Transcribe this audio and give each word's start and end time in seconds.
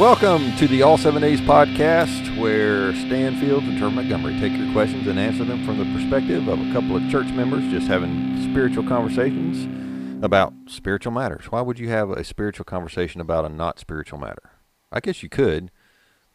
Welcome 0.00 0.56
to 0.56 0.66
the 0.66 0.80
All 0.80 0.96
Seven 0.96 1.20
Days 1.20 1.42
podcast, 1.42 2.40
where 2.40 2.94
Stan 2.94 3.38
Fields 3.38 3.66
and 3.66 3.76
Trevor 3.76 3.96
Montgomery 3.96 4.40
take 4.40 4.54
your 4.54 4.72
questions 4.72 5.06
and 5.06 5.18
answer 5.18 5.44
them 5.44 5.62
from 5.66 5.76
the 5.76 5.84
perspective 5.92 6.48
of 6.48 6.58
a 6.58 6.72
couple 6.72 6.96
of 6.96 7.06
church 7.10 7.30
members 7.32 7.70
just 7.70 7.86
having 7.86 8.42
spiritual 8.50 8.88
conversations 8.88 10.24
about 10.24 10.54
spiritual 10.68 11.12
matters. 11.12 11.52
Why 11.52 11.60
would 11.60 11.78
you 11.78 11.90
have 11.90 12.08
a 12.08 12.24
spiritual 12.24 12.64
conversation 12.64 13.20
about 13.20 13.44
a 13.44 13.50
not 13.50 13.78
spiritual 13.78 14.18
matter? 14.18 14.52
I 14.90 15.00
guess 15.00 15.22
you 15.22 15.28
could, 15.28 15.70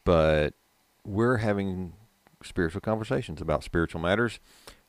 but 0.03 0.53
we're 1.03 1.37
having 1.37 1.93
spiritual 2.43 2.81
conversations 2.81 3.41
about 3.41 3.63
spiritual 3.63 3.99
matters 3.99 4.39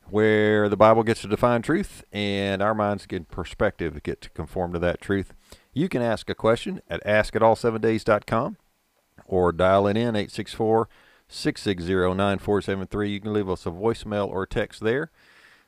where 0.05 0.69
the 0.69 0.77
Bible 0.77 1.01
gets 1.01 1.21
to 1.21 1.27
define 1.27 1.63
truth 1.63 2.03
and 2.13 2.61
our 2.61 2.75
minds 2.75 3.07
get 3.07 3.27
perspective 3.29 4.03
get 4.03 4.21
to 4.21 4.29
conform 4.29 4.71
to 4.73 4.79
that 4.79 5.01
truth. 5.01 5.33
You 5.73 5.89
can 5.89 6.03
ask 6.03 6.29
a 6.29 6.35
question 6.35 6.83
at 6.87 7.03
askitall7days.com 7.05 8.57
or 9.27 9.51
dial 9.51 9.87
it 9.87 9.97
in 9.97 10.15
864 10.15 10.89
660 11.27 11.93
9473. 11.93 13.09
You 13.09 13.19
can 13.19 13.33
leave 13.33 13.49
us 13.49 13.65
a 13.65 13.69
voicemail 13.69 14.27
or 14.27 14.45
text 14.45 14.81
there, 14.81 15.11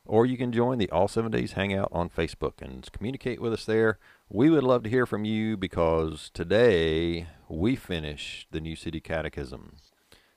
or 0.06 0.26
you 0.26 0.38
can 0.38 0.52
join 0.52 0.78
the 0.78 0.90
All 0.90 1.08
Seven 1.08 1.32
Days 1.32 1.54
Hangout 1.54 1.90
on 1.92 2.10
Facebook 2.10 2.62
and 2.62 2.90
communicate 2.92 3.42
with 3.42 3.54
us 3.54 3.66
there. 3.66 4.00
We 4.30 4.50
would 4.50 4.64
love 4.64 4.84
to 4.84 4.90
hear 4.90 5.06
from 5.06 5.26
you 5.26 5.58
because 5.58 6.32
today 6.34 7.28
we 7.48 7.76
finish 7.76 8.48
the 8.52 8.62
New 8.62 8.76
City 8.76 9.02
Catechism. 9.02 9.76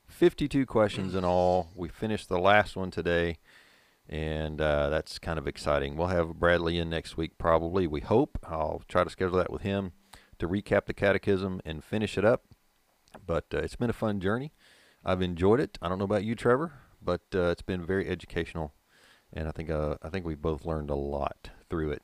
52 0.09 0.67
questions 0.67 1.14
in 1.14 1.25
all. 1.25 1.70
We 1.75 1.89
finished 1.89 2.29
the 2.29 2.39
last 2.39 2.77
one 2.77 2.91
today, 2.91 3.39
and 4.09 4.61
uh, 4.61 4.89
that's 4.89 5.19
kind 5.19 5.39
of 5.39 5.47
exciting. 5.47 5.97
We'll 5.97 6.09
have 6.09 6.34
Bradley 6.34 6.79
in 6.79 6.91
next 6.91 7.17
week, 7.17 7.39
probably. 7.39 7.86
We 7.86 8.01
hope. 8.01 8.39
I'll 8.45 8.83
try 8.89 9.05
to 9.05 9.11
schedule 9.11 9.39
that 9.39 9.53
with 9.53 9.62
him 9.62 9.92
to 10.39 10.48
recap 10.48 10.86
the 10.86 10.95
catechism 10.95 11.61
and 11.64 11.83
finish 11.83 12.19
it 12.19 12.25
up. 12.25 12.45
But 13.25 13.47
uh, 13.55 13.59
it's 13.59 13.77
been 13.77 13.91
a 13.91 13.95
fun 13.95 14.21
journey. 14.21 14.53
I've 15.05 15.23
enjoyed 15.23 15.61
it. 15.61 15.79
I 15.83 15.89
don't 15.89 15.99
know 15.99 16.05
about 16.05 16.25
you, 16.25 16.35
Trevor, 16.35 16.73
but 17.03 17.23
uh, 17.35 17.51
it's 17.51 17.63
been 17.63 17.85
very 17.85 18.09
educational, 18.09 18.73
and 19.33 19.49
I 19.49 19.51
think 19.51 19.71
uh, 19.71 19.97
I 20.03 20.09
think 20.09 20.25
we 20.25 20.35
both 20.35 20.65
learned 20.65 20.91
a 20.91 20.95
lot 20.95 21.51
through 21.69 21.93
it. 21.93 22.03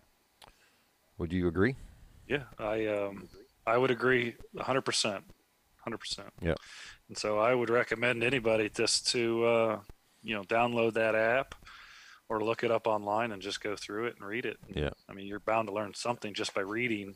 Would 1.18 1.32
you 1.32 1.48
agree? 1.48 1.76
Yeah, 2.26 2.44
I 2.58 2.86
um, 2.86 3.28
I 3.66 3.78
would 3.78 3.90
agree 3.90 4.34
100 4.52 4.82
percent, 4.82 5.24
100 5.84 5.98
percent. 5.98 6.28
Yeah. 6.40 6.54
And 7.08 7.16
so 7.16 7.38
I 7.38 7.54
would 7.54 7.70
recommend 7.70 8.22
anybody 8.22 8.68
just 8.68 9.08
to 9.12 9.44
uh, 9.44 9.80
you 10.22 10.34
know 10.34 10.42
download 10.42 10.94
that 10.94 11.14
app 11.14 11.54
or 12.28 12.42
look 12.42 12.62
it 12.62 12.70
up 12.70 12.86
online 12.86 13.32
and 13.32 13.40
just 13.40 13.62
go 13.62 13.74
through 13.74 14.06
it 14.06 14.16
and 14.18 14.26
read 14.26 14.44
it. 14.44 14.58
Yeah. 14.68 14.90
I 15.08 15.14
mean, 15.14 15.26
you're 15.26 15.40
bound 15.40 15.68
to 15.68 15.74
learn 15.74 15.94
something 15.94 16.34
just 16.34 16.54
by 16.54 16.60
reading. 16.60 17.14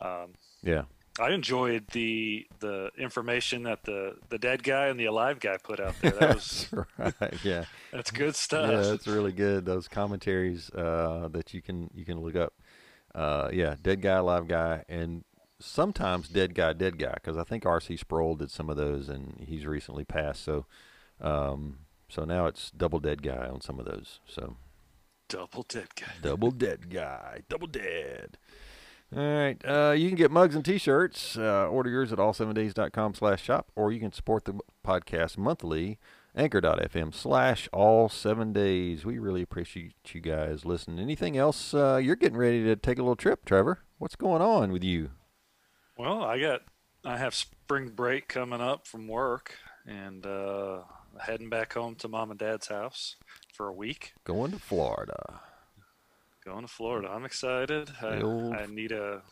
Um, 0.00 0.32
Yeah. 0.62 0.82
I 1.18 1.30
enjoyed 1.32 1.88
the 1.92 2.46
the 2.60 2.90
information 2.98 3.64
that 3.64 3.82
the 3.84 4.16
the 4.28 4.38
dead 4.38 4.62
guy 4.62 4.86
and 4.86 4.98
the 4.98 5.06
alive 5.06 5.40
guy 5.40 5.56
put 5.62 5.80
out 5.80 5.94
there. 6.00 6.12
That 6.12 6.34
was 6.36 6.68
That's 6.96 7.20
right. 7.20 7.44
Yeah. 7.44 7.64
that's 7.92 8.10
good 8.10 8.36
stuff. 8.36 8.70
Yeah, 8.70 8.80
that's 8.90 9.06
really 9.06 9.32
good. 9.32 9.64
Those 9.66 9.88
commentaries 9.88 10.70
uh, 10.70 11.28
that 11.32 11.52
you 11.52 11.60
can 11.62 11.90
you 11.94 12.04
can 12.04 12.20
look 12.20 12.36
up. 12.36 12.54
Uh, 13.14 13.50
yeah, 13.52 13.74
dead 13.82 14.02
guy, 14.02 14.16
alive 14.16 14.46
guy, 14.46 14.84
and 14.88 15.24
sometimes 15.58 16.28
dead 16.28 16.54
guy, 16.54 16.72
dead 16.72 16.96
guy. 16.98 17.12
Because 17.14 17.36
I 17.36 17.42
think 17.44 17.66
R.C. 17.66 17.96
Sproul 17.96 18.36
did 18.36 18.50
some 18.50 18.70
of 18.70 18.76
those, 18.76 19.08
and 19.08 19.44
he's 19.46 19.66
recently 19.66 20.04
passed. 20.04 20.44
So, 20.44 20.66
um, 21.20 21.80
so 22.08 22.24
now 22.24 22.46
it's 22.46 22.70
double 22.70 23.00
dead 23.00 23.22
guy 23.22 23.48
on 23.48 23.60
some 23.60 23.80
of 23.80 23.84
those. 23.86 24.20
So 24.26 24.56
Double 25.28 25.64
dead 25.68 25.88
guy. 25.96 26.12
double 26.22 26.50
dead 26.52 26.88
guy, 26.90 27.40
double 27.48 27.66
dead. 27.66 28.38
All 29.16 29.22
right, 29.22 29.56
uh, 29.64 29.90
you 29.90 30.08
can 30.08 30.16
get 30.16 30.30
mugs 30.30 30.54
and 30.54 30.64
T-shirts. 30.64 31.36
Uh, 31.36 31.66
order 31.66 31.90
yours 31.90 32.12
at 32.12 32.18
all7days.com 32.18 33.14
slash 33.14 33.42
shop, 33.42 33.68
or 33.74 33.90
you 33.90 33.98
can 33.98 34.12
support 34.12 34.44
the 34.44 34.60
podcast 34.86 35.36
monthly. 35.36 35.98
Anchor.fm 36.36 37.12
slash 37.12 37.68
all 37.72 38.08
seven 38.08 38.52
days. 38.52 39.04
We 39.04 39.18
really 39.18 39.42
appreciate 39.42 39.94
you 40.14 40.20
guys 40.20 40.64
listening. 40.64 41.00
Anything 41.00 41.36
else? 41.36 41.74
Uh, 41.74 41.96
you're 42.00 42.14
getting 42.14 42.38
ready 42.38 42.62
to 42.64 42.76
take 42.76 42.98
a 42.98 43.02
little 43.02 43.16
trip, 43.16 43.44
Trevor. 43.44 43.80
What's 43.98 44.14
going 44.14 44.40
on 44.40 44.70
with 44.70 44.84
you? 44.84 45.10
Well, 45.98 46.22
I 46.22 46.38
got 46.38 46.60
I 47.04 47.16
have 47.16 47.34
spring 47.34 47.88
break 47.88 48.28
coming 48.28 48.60
up 48.60 48.86
from 48.86 49.08
work 49.08 49.54
and 49.86 50.24
uh, 50.24 50.82
heading 51.18 51.50
back 51.50 51.72
home 51.72 51.96
to 51.96 52.08
mom 52.08 52.30
and 52.30 52.38
dad's 52.38 52.68
house 52.68 53.16
for 53.52 53.66
a 53.66 53.72
week. 53.72 54.12
Going 54.22 54.52
to 54.52 54.58
Florida. 54.60 55.40
Going 56.44 56.62
to 56.62 56.68
Florida. 56.68 57.08
I'm 57.10 57.24
excited. 57.24 57.90
I, 58.02 58.20
old- 58.20 58.54
I 58.54 58.66
need 58.66 58.92
a. 58.92 59.22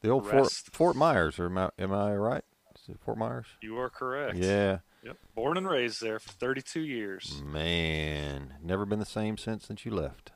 The 0.00 0.10
old 0.10 0.24
Fort, 0.24 0.42
Rest. 0.44 0.74
Fort 0.74 0.96
Myers, 0.96 1.38
or 1.38 1.46
am 1.46 1.58
I, 1.58 1.70
am 1.78 1.92
I 1.92 2.14
right? 2.14 2.44
Is 2.76 2.88
it 2.88 2.98
Fort 3.00 3.18
Myers? 3.18 3.46
You 3.62 3.78
are 3.78 3.90
correct. 3.90 4.36
Yeah. 4.36 4.78
Yep. 5.04 5.16
Born 5.34 5.56
and 5.56 5.68
raised 5.68 6.00
there 6.02 6.18
for 6.18 6.30
32 6.30 6.80
years. 6.80 7.40
Man, 7.44 8.54
never 8.62 8.84
been 8.84 8.98
the 8.98 9.04
same 9.06 9.36
since 9.38 9.66
since 9.66 9.84
you 9.84 9.92
left. 9.94 10.32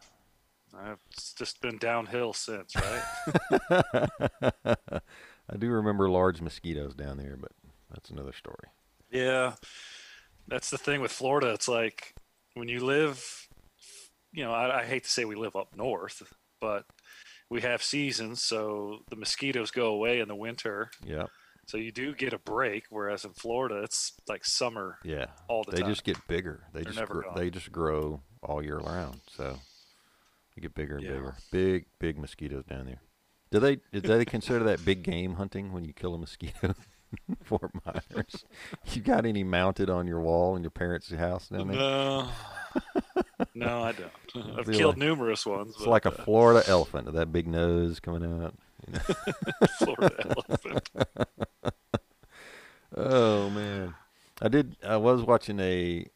I've 0.77 0.99
it's 1.11 1.33
just 1.35 1.61
been 1.61 1.79
downhill 1.79 2.33
since, 2.33 2.75
right? 2.77 4.11
I 4.65 5.57
do 5.59 5.69
remember 5.71 6.09
large 6.09 6.41
mosquitoes 6.41 6.95
down 6.95 7.17
there, 7.19 7.37
but 7.37 7.53
that's 7.93 8.11
another 8.11 8.33
story. 8.33 8.69
yeah. 9.11 9.55
That's 10.49 10.71
the 10.71 10.79
thing 10.79 11.01
with 11.01 11.13
Florida. 11.13 11.53
It's 11.53 11.69
like 11.69 12.15
when 12.55 12.69
you 12.69 12.85
live, 12.85 13.49
you 14.33 14.45
know, 14.45 14.53
I, 14.53 14.81
I 14.81 14.85
hate 14.85 15.05
to 15.05 15.11
say 15.11 15.25
we 15.25 15.35
live 15.37 15.57
up 15.57 15.77
north, 15.77 16.23
but 16.61 16.85
we 17.51 17.61
have 17.63 17.83
seasons, 17.83 18.43
so 18.43 19.01
the 19.11 19.17
mosquitoes 19.17 19.71
go 19.71 19.87
away 19.89 20.21
in 20.21 20.29
the 20.29 20.37
winter. 20.37 20.91
Yeah, 21.05 21.27
So 21.67 21.77
you 21.79 21.91
do 21.93 22.15
get 22.15 22.33
a 22.33 22.39
break, 22.39 22.85
whereas 22.91 23.25
in 23.25 23.33
Florida 23.33 23.83
it's 23.83 24.13
like 24.29 24.45
summer 24.45 24.99
yeah. 25.05 25.27
all 25.49 25.65
the 25.65 25.73
they 25.73 25.81
time. 25.83 25.91
just 25.91 26.05
get 26.05 26.17
bigger. 26.29 26.65
They 26.73 26.83
They're 26.85 26.93
just 26.93 27.07
gr- 27.11 27.23
they 27.35 27.51
just 27.51 27.73
grow 27.73 28.21
all 28.43 28.63
year 28.63 28.79
round. 28.79 29.21
So 29.37 29.59
they 30.55 30.63
get 30.63 30.75
bigger 30.75 30.97
and 30.97 31.05
Yeah. 31.05 31.11
bigger. 31.13 31.35
Big 31.51 31.87
big 31.99 32.19
mosquitoes 32.19 32.65
down 32.67 32.87
there. 32.87 33.01
Do 33.51 33.59
they 33.59 33.77
do 33.93 34.01
they 34.01 34.25
consider 34.25 34.63
that 34.65 34.85
big 34.85 35.03
game 35.03 35.35
hunting 35.35 35.73
when 35.73 35.85
you 35.85 35.93
kill 35.93 36.15
a 36.15 36.19
mosquito? 36.19 36.75
Fort 37.44 37.71
Myers. 37.84 38.44
you 38.93 39.03
got 39.03 39.26
any 39.26 39.44
mounted 39.44 39.91
on 39.91 40.06
your 40.06 40.21
wall 40.21 40.56
in 40.56 40.62
your 40.62 40.71
parents' 40.71 41.10
house 41.10 41.48
down 41.48 41.69
there? 41.69 41.76
No, 41.76 42.28
no, 43.54 43.82
I 43.82 43.93
don't. 43.93 44.59
I've 44.59 44.71
killed 44.71 44.97
numerous 44.97 45.44
ones. 45.44 45.71
It's 45.71 45.84
but, 45.84 45.91
like 45.91 46.04
a 46.06 46.10
uh, 46.10 46.25
Florida 46.25 46.62
elephant 46.69 47.06
with 47.06 47.15
that 47.15 47.32
big 47.32 47.47
nose 47.47 48.01
coming 48.01 48.24
out. 48.24 48.54
you 48.86 48.95
know. 48.95 49.66
Florida 49.78 50.34
elephant. 50.36 50.91
Oh 52.97 53.51
man, 53.51 53.95
I 54.42 54.48
did. 54.48 54.77
I 54.84 54.97
was 54.97 55.22
watching 55.22 55.60
a. 55.60 56.06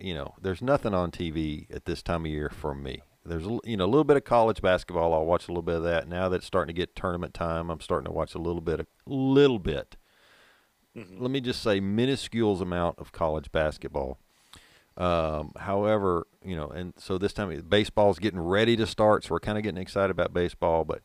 You 0.00 0.14
know, 0.14 0.34
there's 0.40 0.60
nothing 0.60 0.92
on 0.92 1.12
TV 1.12 1.72
at 1.72 1.84
this 1.84 2.02
time 2.02 2.24
of 2.24 2.30
year 2.30 2.50
for 2.50 2.74
me. 2.74 3.02
There's 3.24 3.44
you 3.64 3.76
know 3.76 3.84
a 3.84 3.86
little 3.86 4.04
bit 4.04 4.16
of 4.16 4.24
college 4.24 4.60
basketball. 4.60 5.14
I'll 5.14 5.24
watch 5.24 5.48
a 5.48 5.50
little 5.50 5.62
bit 5.62 5.76
of 5.76 5.82
that. 5.84 6.08
Now 6.08 6.28
that 6.28 6.36
it's 6.36 6.46
starting 6.46 6.74
to 6.74 6.78
get 6.78 6.96
tournament 6.96 7.32
time, 7.32 7.70
I'm 7.70 7.80
starting 7.80 8.06
to 8.06 8.12
watch 8.12 8.34
a 8.34 8.38
little 8.38 8.60
bit, 8.60 8.80
a 8.80 8.86
little 9.06 9.58
bit. 9.58 9.96
Mhm. 10.96 11.20
Let 11.20 11.30
me 11.30 11.40
just 11.40 11.62
say, 11.62 11.80
minuscule 11.80 12.60
amount 12.62 12.98
of 12.98 13.12
college 13.12 13.50
basketball. 13.50 14.18
Um, 14.96 15.52
however, 15.58 16.26
you 16.44 16.56
know, 16.56 16.68
and 16.68 16.94
so 16.98 17.18
this 17.18 17.32
time 17.32 17.60
baseball's 17.68 18.18
getting 18.18 18.40
ready 18.40 18.76
to 18.76 18.86
start, 18.86 19.24
so 19.24 19.34
we're 19.34 19.40
kind 19.40 19.58
of 19.58 19.64
getting 19.64 19.80
excited 19.82 20.10
about 20.10 20.32
baseball. 20.34 20.84
But 20.84 21.02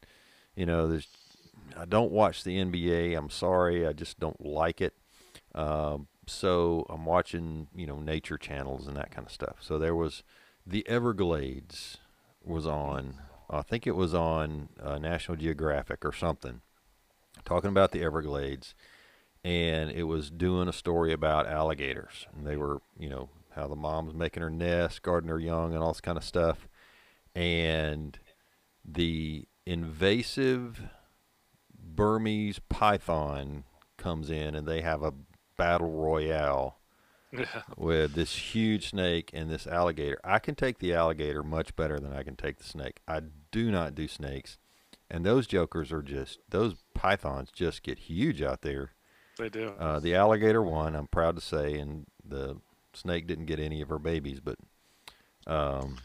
you 0.55 0.65
know, 0.65 0.87
there's 0.87 1.07
I 1.77 1.85
don't 1.85 2.11
watch 2.11 2.43
the 2.43 2.57
NBA. 2.59 3.15
I'm 3.15 3.29
sorry, 3.31 3.87
I 3.87 3.93
just 3.93 4.19
don't 4.19 4.45
like 4.45 4.81
it. 4.81 4.93
Um, 5.55 6.07
so 6.27 6.85
I'm 6.89 7.05
watching, 7.05 7.67
you 7.75 7.87
know, 7.87 7.99
nature 7.99 8.37
channels 8.37 8.87
and 8.87 8.97
that 8.97 9.11
kind 9.11 9.27
of 9.27 9.33
stuff. 9.33 9.57
So 9.61 9.79
there 9.79 9.95
was 9.95 10.23
the 10.65 10.87
Everglades 10.87 11.97
was 12.45 12.67
on. 12.67 13.15
I 13.49 13.63
think 13.63 13.87
it 13.87 13.95
was 13.95 14.13
on 14.13 14.69
uh, 14.81 14.99
National 14.99 15.37
Geographic 15.37 16.05
or 16.05 16.13
something, 16.13 16.61
talking 17.45 17.69
about 17.69 17.91
the 17.91 18.03
Everglades, 18.03 18.73
and 19.43 19.89
it 19.91 20.03
was 20.03 20.29
doing 20.29 20.67
a 20.67 20.73
story 20.73 21.13
about 21.13 21.47
alligators. 21.47 22.27
And 22.35 22.45
they 22.45 22.57
were, 22.57 22.81
you 22.97 23.09
know, 23.09 23.29
how 23.55 23.67
the 23.67 23.75
mom's 23.75 24.13
making 24.13 24.43
her 24.43 24.49
nest, 24.49 25.01
guarding 25.01 25.29
her 25.29 25.39
young, 25.39 25.73
and 25.73 25.81
all 25.83 25.91
this 25.93 26.01
kind 26.01 26.17
of 26.17 26.23
stuff. 26.23 26.67
And 27.35 28.17
the 28.85 29.47
invasive 29.65 30.81
Burmese 31.73 32.59
python 32.69 33.63
comes 33.97 34.29
in, 34.29 34.55
and 34.55 34.67
they 34.67 34.81
have 34.81 35.03
a 35.03 35.13
battle 35.57 35.91
royale 35.91 36.77
Yeah. 37.31 37.61
with 37.77 38.13
this 38.13 38.33
huge 38.55 38.89
snake 38.89 39.29
and 39.33 39.49
this 39.49 39.67
alligator. 39.67 40.19
I 40.23 40.39
can 40.39 40.55
take 40.55 40.79
the 40.79 40.93
alligator 40.93 41.43
much 41.43 41.75
better 41.75 41.99
than 41.99 42.13
I 42.13 42.23
can 42.23 42.35
take 42.35 42.57
the 42.57 42.63
snake. 42.63 43.01
I 43.07 43.21
do 43.51 43.69
not 43.71 43.93
do 43.95 44.07
snakes. 44.07 44.57
And 45.11 45.25
those 45.25 45.45
jokers 45.47 45.91
are 45.91 46.01
just, 46.01 46.39
those 46.49 46.75
pythons 46.93 47.51
just 47.51 47.83
get 47.83 47.99
huge 47.99 48.41
out 48.41 48.61
there. 48.61 48.91
They 49.39 49.49
do. 49.49 49.69
Uh, 49.79 49.99
the 49.99 50.13
alligator 50.15 50.61
won, 50.61 50.95
I'm 50.95 51.07
proud 51.07 51.35
to 51.35 51.41
say, 51.41 51.79
and 51.79 52.05
the 52.23 52.57
snake 52.93 53.25
didn't 53.25 53.45
get 53.45 53.59
any 53.59 53.81
of 53.81 53.89
her 53.89 53.97
babies. 53.97 54.39
But 54.41 54.57
um, 55.47 55.97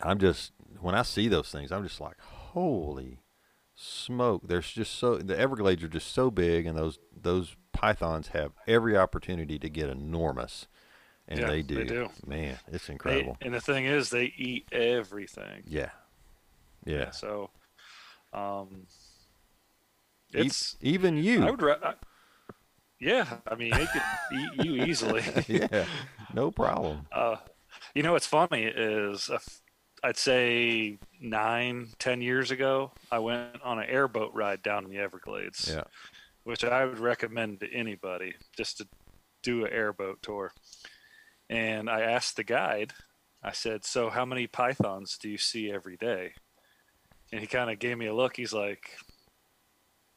I'm 0.00 0.18
just, 0.18 0.52
when 0.80 0.94
I 0.94 1.02
see 1.02 1.28
those 1.28 1.50
things, 1.50 1.70
I'm 1.72 1.82
just 1.82 2.00
like, 2.00 2.18
holy 2.20 3.18
smoke. 3.74 4.42
There's 4.46 4.70
just 4.70 4.94
so 4.94 5.18
the 5.18 5.36
Everglades 5.38 5.82
are 5.82 5.88
just 5.88 6.12
so 6.12 6.30
big, 6.30 6.64
and 6.66 6.78
those 6.78 6.98
those 7.20 7.56
pythons 7.72 8.28
have 8.28 8.52
every 8.66 8.96
opportunity 8.96 9.58
to 9.58 9.68
get 9.68 9.88
enormous, 9.90 10.68
and 11.26 11.40
Yeah, 11.40 11.46
they, 11.48 11.62
they 11.62 11.84
do. 11.84 11.84
do. 11.84 12.08
Man, 12.24 12.58
it's 12.70 12.86
They, 12.86 12.92
incredible. 12.92 13.36
and 13.40 13.52
the 13.52 13.60
thing 13.60 13.84
is, 13.86 14.10
they 14.10 14.32
eat 14.36 14.68
everything. 14.70 15.64
yeah, 15.66 15.90
yeah. 16.84 17.10
So, 17.10 17.50
um, 18.32 18.86
it's 20.32 20.76
even 20.80 21.16
you. 21.16 21.42
I 21.44 21.50
would. 21.50 21.62
I, 21.64 21.94
yeah, 23.02 23.38
I 23.48 23.56
mean, 23.56 23.72
they 23.72 23.86
could 23.86 24.02
eat 24.32 24.64
you 24.64 24.84
easily. 24.84 25.22
yeah, 25.48 25.84
no 26.32 26.50
problem. 26.50 27.06
Uh, 27.12 27.36
you 27.94 28.02
know 28.02 28.12
what's 28.12 28.26
funny 28.26 28.64
is 28.64 29.28
uh, 29.28 29.38
I'd 30.02 30.16
say 30.16 30.98
nine, 31.20 31.88
ten 31.98 32.22
years 32.22 32.50
ago, 32.50 32.92
I 33.10 33.18
went 33.18 33.60
on 33.62 33.78
an 33.78 33.88
airboat 33.88 34.32
ride 34.34 34.62
down 34.62 34.84
in 34.84 34.90
the 34.90 34.98
Everglades, 34.98 35.68
Yeah, 35.68 35.84
which 36.44 36.64
I 36.64 36.84
would 36.86 37.00
recommend 37.00 37.60
to 37.60 37.72
anybody 37.72 38.34
just 38.56 38.78
to 38.78 38.88
do 39.42 39.64
an 39.64 39.72
airboat 39.72 40.22
tour. 40.22 40.52
And 41.50 41.90
I 41.90 42.02
asked 42.02 42.36
the 42.36 42.44
guide, 42.44 42.92
I 43.42 43.52
said, 43.52 43.84
"So 43.84 44.10
how 44.10 44.24
many 44.24 44.46
pythons 44.46 45.18
do 45.18 45.28
you 45.28 45.38
see 45.38 45.70
every 45.70 45.96
day?" 45.96 46.34
And 47.32 47.40
he 47.40 47.46
kind 47.46 47.70
of 47.70 47.78
gave 47.78 47.98
me 47.98 48.06
a 48.06 48.14
look. 48.14 48.36
He's 48.36 48.52
like, 48.52 48.96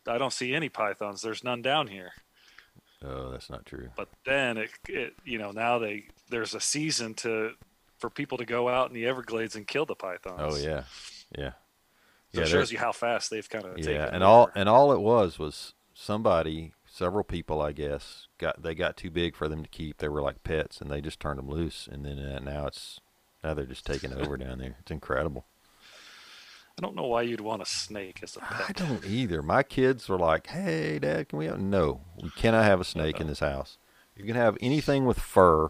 "I 0.07 0.17
don't 0.17 0.33
see 0.33 0.53
any 0.53 0.69
pythons. 0.69 1.23
There's 1.23 1.43
none 1.43 1.63
down 1.63 1.87
here." 1.87 2.13
Oh, 3.07 3.31
that's 3.31 3.49
not 3.49 3.65
true. 3.65 3.89
but 3.95 4.09
then 4.25 4.57
it, 4.57 4.69
it 4.87 5.13
you 5.23 5.37
know 5.37 5.51
now 5.51 5.79
they 5.79 6.05
there's 6.29 6.55
a 6.55 6.59
season 6.59 7.13
to 7.13 7.51
for 7.97 8.09
people 8.09 8.37
to 8.37 8.45
go 8.45 8.67
out 8.67 8.89
in 8.89 8.93
the 8.93 9.05
Everglades 9.05 9.55
and 9.55 9.67
kill 9.67 9.85
the 9.85 9.95
pythons. 9.95 10.39
Oh 10.39 10.57
yeah, 10.57 10.83
yeah, 11.37 11.51
so 12.33 12.41
yeah. 12.41 12.41
it 12.41 12.47
shows 12.47 12.71
you 12.71 12.77
how 12.77 12.91
fast 12.91 13.29
they've 13.29 13.49
kind 13.49 13.65
of 13.65 13.77
yeah, 13.77 13.85
taken 13.85 14.15
and 14.15 14.23
all 14.23 14.49
and 14.55 14.67
all 14.67 14.91
it 14.91 14.99
was 14.99 15.39
was 15.39 15.73
somebody, 15.95 16.73
several 16.85 17.23
people, 17.23 17.61
I 17.61 17.71
guess, 17.71 18.27
got 18.37 18.61
they 18.61 18.75
got 18.75 18.97
too 18.97 19.09
big 19.09 19.35
for 19.35 19.47
them 19.47 19.63
to 19.63 19.69
keep. 19.69 19.97
They 19.97 20.09
were 20.09 20.21
like 20.21 20.43
pets, 20.43 20.81
and 20.81 20.91
they 20.91 21.01
just 21.01 21.19
turned 21.19 21.39
them 21.39 21.49
loose. 21.49 21.87
And 21.91 22.05
then 22.05 22.19
uh, 22.19 22.39
now 22.39 22.67
it's 22.67 22.99
now 23.43 23.53
they're 23.53 23.65
just 23.65 23.85
taking 23.85 24.13
over 24.13 24.37
down 24.37 24.59
there. 24.59 24.75
It's 24.81 24.91
incredible. 24.91 25.45
I 26.77 26.81
don't 26.81 26.95
know 26.95 27.05
why 27.05 27.21
you'd 27.21 27.39
want 27.41 27.61
a 27.61 27.65
snake 27.65 28.19
as 28.21 28.35
a 28.35 28.39
pet. 28.41 28.69
I 28.69 28.71
don't 28.73 29.05
either. 29.05 29.41
My 29.41 29.63
kids 29.63 30.09
were 30.09 30.17
like, 30.17 30.47
"Hey, 30.47 30.99
Dad, 30.99 31.29
can 31.29 31.39
we 31.39 31.45
have?" 31.45 31.59
No, 31.59 32.01
we 32.21 32.29
cannot 32.31 32.65
have 32.65 32.81
a 32.81 32.83
snake 32.83 33.21
in 33.21 33.27
this 33.27 33.39
house. 33.39 33.77
You 34.17 34.25
can 34.25 34.35
have 34.35 34.57
anything 34.61 35.05
with 35.05 35.17
fur. 35.19 35.69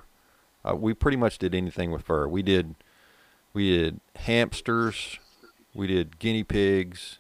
Uh, 0.67 0.75
we 0.75 0.93
pretty 0.95 1.17
much 1.17 1.37
did 1.37 1.53
anything 1.53 1.91
with 1.91 2.01
fur. 2.03 2.27
We 2.27 2.41
did, 2.41 2.73
we 3.53 3.69
did 3.77 3.99
hamsters, 4.15 5.19
we 5.75 5.85
did 5.85 6.17
guinea 6.17 6.43
pigs, 6.43 7.19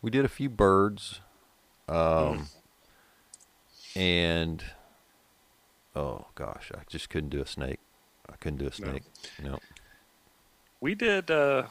we 0.00 0.10
did 0.10 0.24
a 0.24 0.28
few 0.28 0.48
birds, 0.48 1.20
um, 1.90 2.48
and 3.94 4.64
oh 5.94 6.26
gosh, 6.34 6.72
I 6.74 6.80
just 6.88 7.10
couldn't 7.10 7.28
do 7.30 7.42
a 7.42 7.46
snake. 7.46 7.78
I 8.30 8.36
couldn't 8.36 8.58
do 8.58 8.64
a 8.66 8.68
No. 8.68 8.88
snake. 8.90 9.02
No. 9.42 9.58
We 10.80 10.94
did. 10.94 11.30
Uh, 11.30 11.64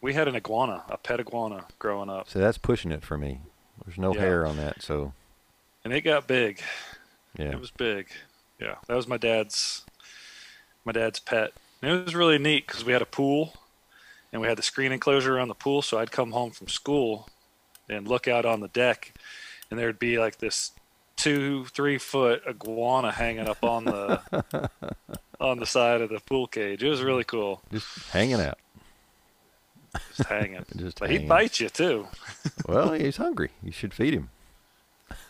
we 0.00 0.14
had 0.14 0.28
an 0.28 0.36
iguana, 0.36 0.84
a 0.88 0.96
pet 0.96 1.20
iguana, 1.20 1.66
growing 1.78 2.08
up, 2.10 2.28
So 2.28 2.38
that's 2.38 2.58
pushing 2.58 2.92
it 2.92 3.02
for 3.04 3.18
me. 3.18 3.40
There's 3.84 3.98
no 3.98 4.14
Yeah. 4.14 4.20
hair 4.20 4.46
on 4.46 4.56
that, 4.58 4.82
so 4.82 5.12
and 5.84 5.92
it 5.92 6.02
got 6.02 6.26
big. 6.26 6.60
yeah. 7.38 7.50
It 7.52 7.60
was 7.60 7.70
big. 7.70 8.08
Yeah, 8.58 8.74
that 8.86 8.94
was 8.94 9.06
my 9.08 9.16
dad's. 9.16 9.84
My 10.84 10.92
dad's 10.92 11.18
pet. 11.20 11.52
And 11.82 11.90
it 11.90 12.04
was 12.04 12.14
really 12.14 12.38
neat 12.38 12.66
because 12.66 12.84
we 12.84 12.92
had 12.92 13.00
a 13.02 13.06
pool, 13.06 13.54
and 14.32 14.40
we 14.42 14.48
had 14.48 14.58
the 14.58 14.62
screen 14.62 14.92
enclosure 14.92 15.34
around 15.36 15.48
the 15.48 15.54
pool. 15.54 15.80
So 15.82 15.98
I'd 15.98 16.10
come 16.12 16.32
home 16.32 16.50
from 16.50 16.68
school, 16.68 17.28
and 17.88 18.06
look 18.06 18.28
out 18.28 18.44
on 18.44 18.60
the 18.60 18.68
deck, 18.68 19.12
and 19.70 19.78
there'd 19.78 19.98
be 19.98 20.18
like 20.18 20.38
this 20.38 20.72
two, 21.16 21.64
three 21.66 21.96
foot 21.98 22.42
iguana 22.48 23.12
hanging 23.12 23.48
up 23.48 23.62
on 23.64 23.84
the 23.84 24.70
on 25.40 25.58
the 25.58 25.66
side 25.66 26.00
of 26.02 26.10
the 26.10 26.20
pool 26.20 26.46
cage. 26.46 26.82
It 26.82 26.88
was 26.88 27.02
really 27.02 27.24
cool, 27.24 27.62
just 27.72 27.86
hanging 28.10 28.40
out. 28.40 28.58
just 30.16 30.28
hanging. 30.28 30.64
Just 30.76 30.98
But 31.00 31.08
hanging. 31.10 31.22
he'd 31.22 31.28
bite 31.28 31.60
you 31.60 31.68
too. 31.68 32.06
Well, 32.66 32.92
he's 32.92 33.16
hungry. 33.16 33.50
You 33.62 33.72
should 33.72 33.92
feed 33.92 34.14
him. 34.14 34.28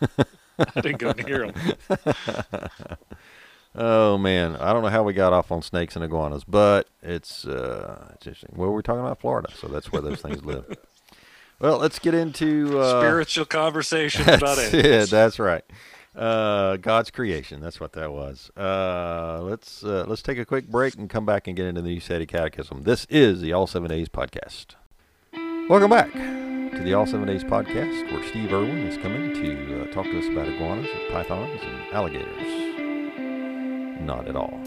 I 0.59 0.81
didn't 0.81 0.99
go 0.99 1.11
near 1.13 1.45
him. 1.45 1.53
Oh 3.73 4.17
man, 4.17 4.57
I 4.57 4.73
don't 4.73 4.83
know 4.83 4.89
how 4.89 5.01
we 5.03 5.13
got 5.13 5.31
off 5.33 5.49
on 5.51 5.61
snakes 5.61 5.95
and 5.95 6.03
iguanas, 6.03 6.43
but 6.43 6.87
it's 7.01 7.45
uh, 7.45 8.09
it's 8.15 8.27
interesting. 8.27 8.51
Well, 8.55 8.71
we're 8.71 8.81
talking 8.81 8.99
about 8.99 9.21
Florida, 9.21 9.49
so 9.55 9.67
that's 9.67 9.91
where 9.91 10.01
those 10.01 10.21
things 10.21 10.43
live. 10.43 10.65
Well, 11.59 11.77
let's 11.77 11.97
get 11.99 12.13
into 12.13 12.79
uh, 12.79 12.99
Spiritual 12.99 13.45
conversations 13.45 14.25
That's 14.25 14.41
about 14.41 14.57
it. 14.57 14.73
animals. 14.73 15.09
That's 15.09 15.39
right. 15.39 15.63
Uh, 16.15 16.75
God's 16.77 17.09
creation. 17.09 17.61
That's 17.61 17.79
what 17.79 17.93
that 17.93 18.11
was. 18.11 18.51
Uh, 18.57 19.39
let's 19.43 19.83
uh, 19.83 20.03
let's 20.07 20.21
take 20.21 20.37
a 20.37 20.45
quick 20.45 20.67
break 20.67 20.95
and 20.95 21.09
come 21.09 21.25
back 21.25 21.47
and 21.47 21.55
get 21.55 21.65
into 21.65 21.81
the 21.81 21.87
New 21.87 22.01
City 22.01 22.25
Catechism. 22.25 22.83
This 22.83 23.05
is 23.09 23.39
the 23.39 23.53
All 23.53 23.65
Seven 23.65 23.89
Days 23.89 24.09
podcast. 24.09 24.75
Welcome 25.69 25.89
back 25.89 26.11
to 26.11 26.81
the 26.83 26.93
All 26.93 27.05
Seven 27.05 27.27
Days 27.27 27.45
podcast, 27.45 28.11
where 28.11 28.27
Steve 28.27 28.51
Irwin 28.51 28.79
is 28.79 28.97
coming 28.97 29.33
to 29.33 29.83
uh, 29.83 29.93
talk 29.93 30.03
to 30.03 30.19
us 30.19 30.27
about 30.27 30.49
iguanas 30.49 30.89
and 30.91 31.13
pythons 31.13 31.61
and 31.63 31.93
alligators. 31.93 34.01
Not 34.01 34.27
at 34.27 34.35
all. 34.35 34.59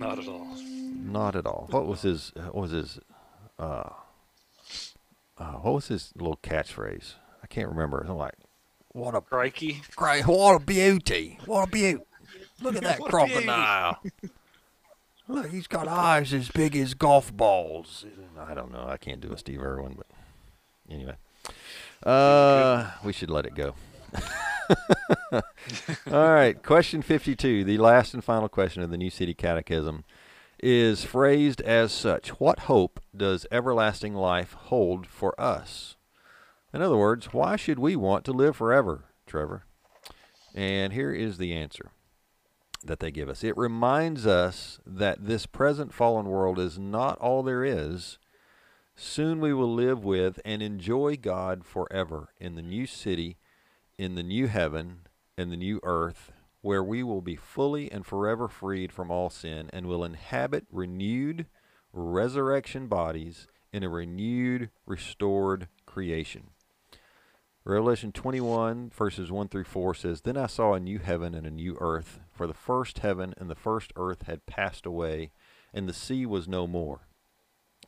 Not 0.00 0.18
at 0.18 0.26
all. 0.26 0.48
Not 0.96 1.36
at 1.36 1.46
all. 1.46 1.68
What 1.70 1.86
was 1.86 2.02
his? 2.02 2.32
What 2.34 2.54
was 2.56 2.70
his? 2.72 2.98
Uh, 3.56 3.90
uh, 5.38 5.52
what 5.52 5.74
was 5.74 5.86
his 5.86 6.12
little 6.16 6.38
catchphrase? 6.42 7.14
I 7.40 7.46
can't 7.46 7.68
remember. 7.68 8.04
I'm 8.08 8.16
like, 8.16 8.34
what 8.96 9.14
a 9.14 9.20
Crikey. 9.20 9.82
great, 9.94 10.26
what 10.26 10.54
a 10.54 10.64
beauty, 10.64 11.38
what 11.46 11.68
a 11.68 11.70
beauty! 11.70 12.02
Look 12.62 12.76
at 12.76 12.82
that 12.84 13.00
What 13.00 13.12
a 13.12 13.26
beauty. 13.26 13.32
crocodile. 13.44 14.02
Look, 15.28 15.50
he's 15.50 15.66
got 15.66 15.88
eyes 15.88 16.32
as 16.32 16.48
big 16.50 16.76
as 16.76 16.94
golf 16.94 17.32
balls. 17.36 18.04
I 18.38 18.54
don't 18.54 18.72
know. 18.72 18.86
I 18.88 18.96
can't 18.96 19.20
do 19.20 19.32
a 19.32 19.36
Steve 19.38 19.60
Irwin, 19.60 19.94
but 19.96 20.06
anyway, 20.88 21.16
uh, 22.04 22.92
we 23.04 23.12
should 23.12 23.30
let 23.30 23.44
it 23.44 23.54
go. 23.54 23.74
All 25.32 25.42
right, 26.32 26.60
question 26.62 27.02
52, 27.02 27.64
the 27.64 27.78
last 27.78 28.14
and 28.14 28.22
final 28.22 28.48
question 28.48 28.82
of 28.82 28.90
the 28.90 28.96
New 28.96 29.10
City 29.10 29.34
Catechism, 29.34 30.04
is 30.62 31.04
phrased 31.04 31.60
as 31.62 31.92
such 31.92 32.28
What 32.40 32.60
hope 32.60 33.00
does 33.14 33.46
everlasting 33.50 34.14
life 34.14 34.52
hold 34.54 35.06
for 35.06 35.38
us? 35.40 35.95
In 36.76 36.82
other 36.82 36.98
words, 36.98 37.32
why 37.32 37.56
should 37.56 37.78
we 37.78 37.96
want 37.96 38.26
to 38.26 38.32
live 38.32 38.54
forever, 38.54 39.06
Trevor? 39.26 39.64
And 40.54 40.92
here 40.92 41.10
is 41.10 41.38
the 41.38 41.54
answer 41.54 41.90
that 42.84 43.00
they 43.00 43.10
give 43.10 43.30
us 43.30 43.42
it 43.42 43.56
reminds 43.56 44.26
us 44.26 44.78
that 44.84 45.24
this 45.24 45.46
present 45.46 45.94
fallen 45.94 46.26
world 46.26 46.58
is 46.58 46.78
not 46.78 47.16
all 47.16 47.42
there 47.42 47.64
is. 47.64 48.18
Soon 48.94 49.40
we 49.40 49.54
will 49.54 49.72
live 49.72 50.04
with 50.04 50.38
and 50.44 50.60
enjoy 50.60 51.16
God 51.16 51.64
forever 51.64 52.34
in 52.38 52.56
the 52.56 52.62
new 52.62 52.86
city, 52.86 53.38
in 53.96 54.14
the 54.14 54.22
new 54.22 54.46
heaven, 54.46 55.06
and 55.38 55.50
the 55.50 55.56
new 55.56 55.80
earth, 55.82 56.30
where 56.60 56.84
we 56.84 57.02
will 57.02 57.22
be 57.22 57.36
fully 57.36 57.90
and 57.90 58.04
forever 58.04 58.48
freed 58.48 58.92
from 58.92 59.10
all 59.10 59.30
sin 59.30 59.70
and 59.72 59.86
will 59.86 60.04
inhabit 60.04 60.66
renewed 60.70 61.46
resurrection 61.94 62.86
bodies 62.86 63.46
in 63.72 63.82
a 63.82 63.88
renewed, 63.88 64.68
restored 64.84 65.68
creation. 65.86 66.50
Revelation 67.68 68.12
21, 68.12 68.92
verses 68.96 69.32
1 69.32 69.48
through 69.48 69.64
4 69.64 69.92
says, 69.92 70.20
Then 70.20 70.36
I 70.36 70.46
saw 70.46 70.74
a 70.74 70.78
new 70.78 71.00
heaven 71.00 71.34
and 71.34 71.44
a 71.44 71.50
new 71.50 71.76
earth, 71.80 72.20
for 72.30 72.46
the 72.46 72.54
first 72.54 73.00
heaven 73.00 73.34
and 73.38 73.50
the 73.50 73.56
first 73.56 73.92
earth 73.96 74.22
had 74.28 74.46
passed 74.46 74.86
away, 74.86 75.32
and 75.74 75.88
the 75.88 75.92
sea 75.92 76.24
was 76.26 76.46
no 76.46 76.68
more. 76.68 77.08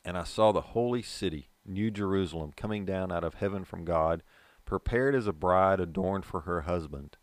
And 0.04 0.18
I 0.18 0.24
saw 0.24 0.50
the 0.50 0.72
holy 0.72 1.00
city, 1.00 1.50
New 1.64 1.92
Jerusalem, 1.92 2.50
coming 2.56 2.84
down 2.84 3.12
out 3.12 3.22
of 3.22 3.34
heaven 3.34 3.64
from 3.64 3.84
God, 3.84 4.24
prepared 4.64 5.14
as 5.14 5.28
a 5.28 5.32
bride 5.32 5.78
adorned 5.78 6.24
for 6.24 6.40
her 6.40 6.62
husband. 6.62 7.16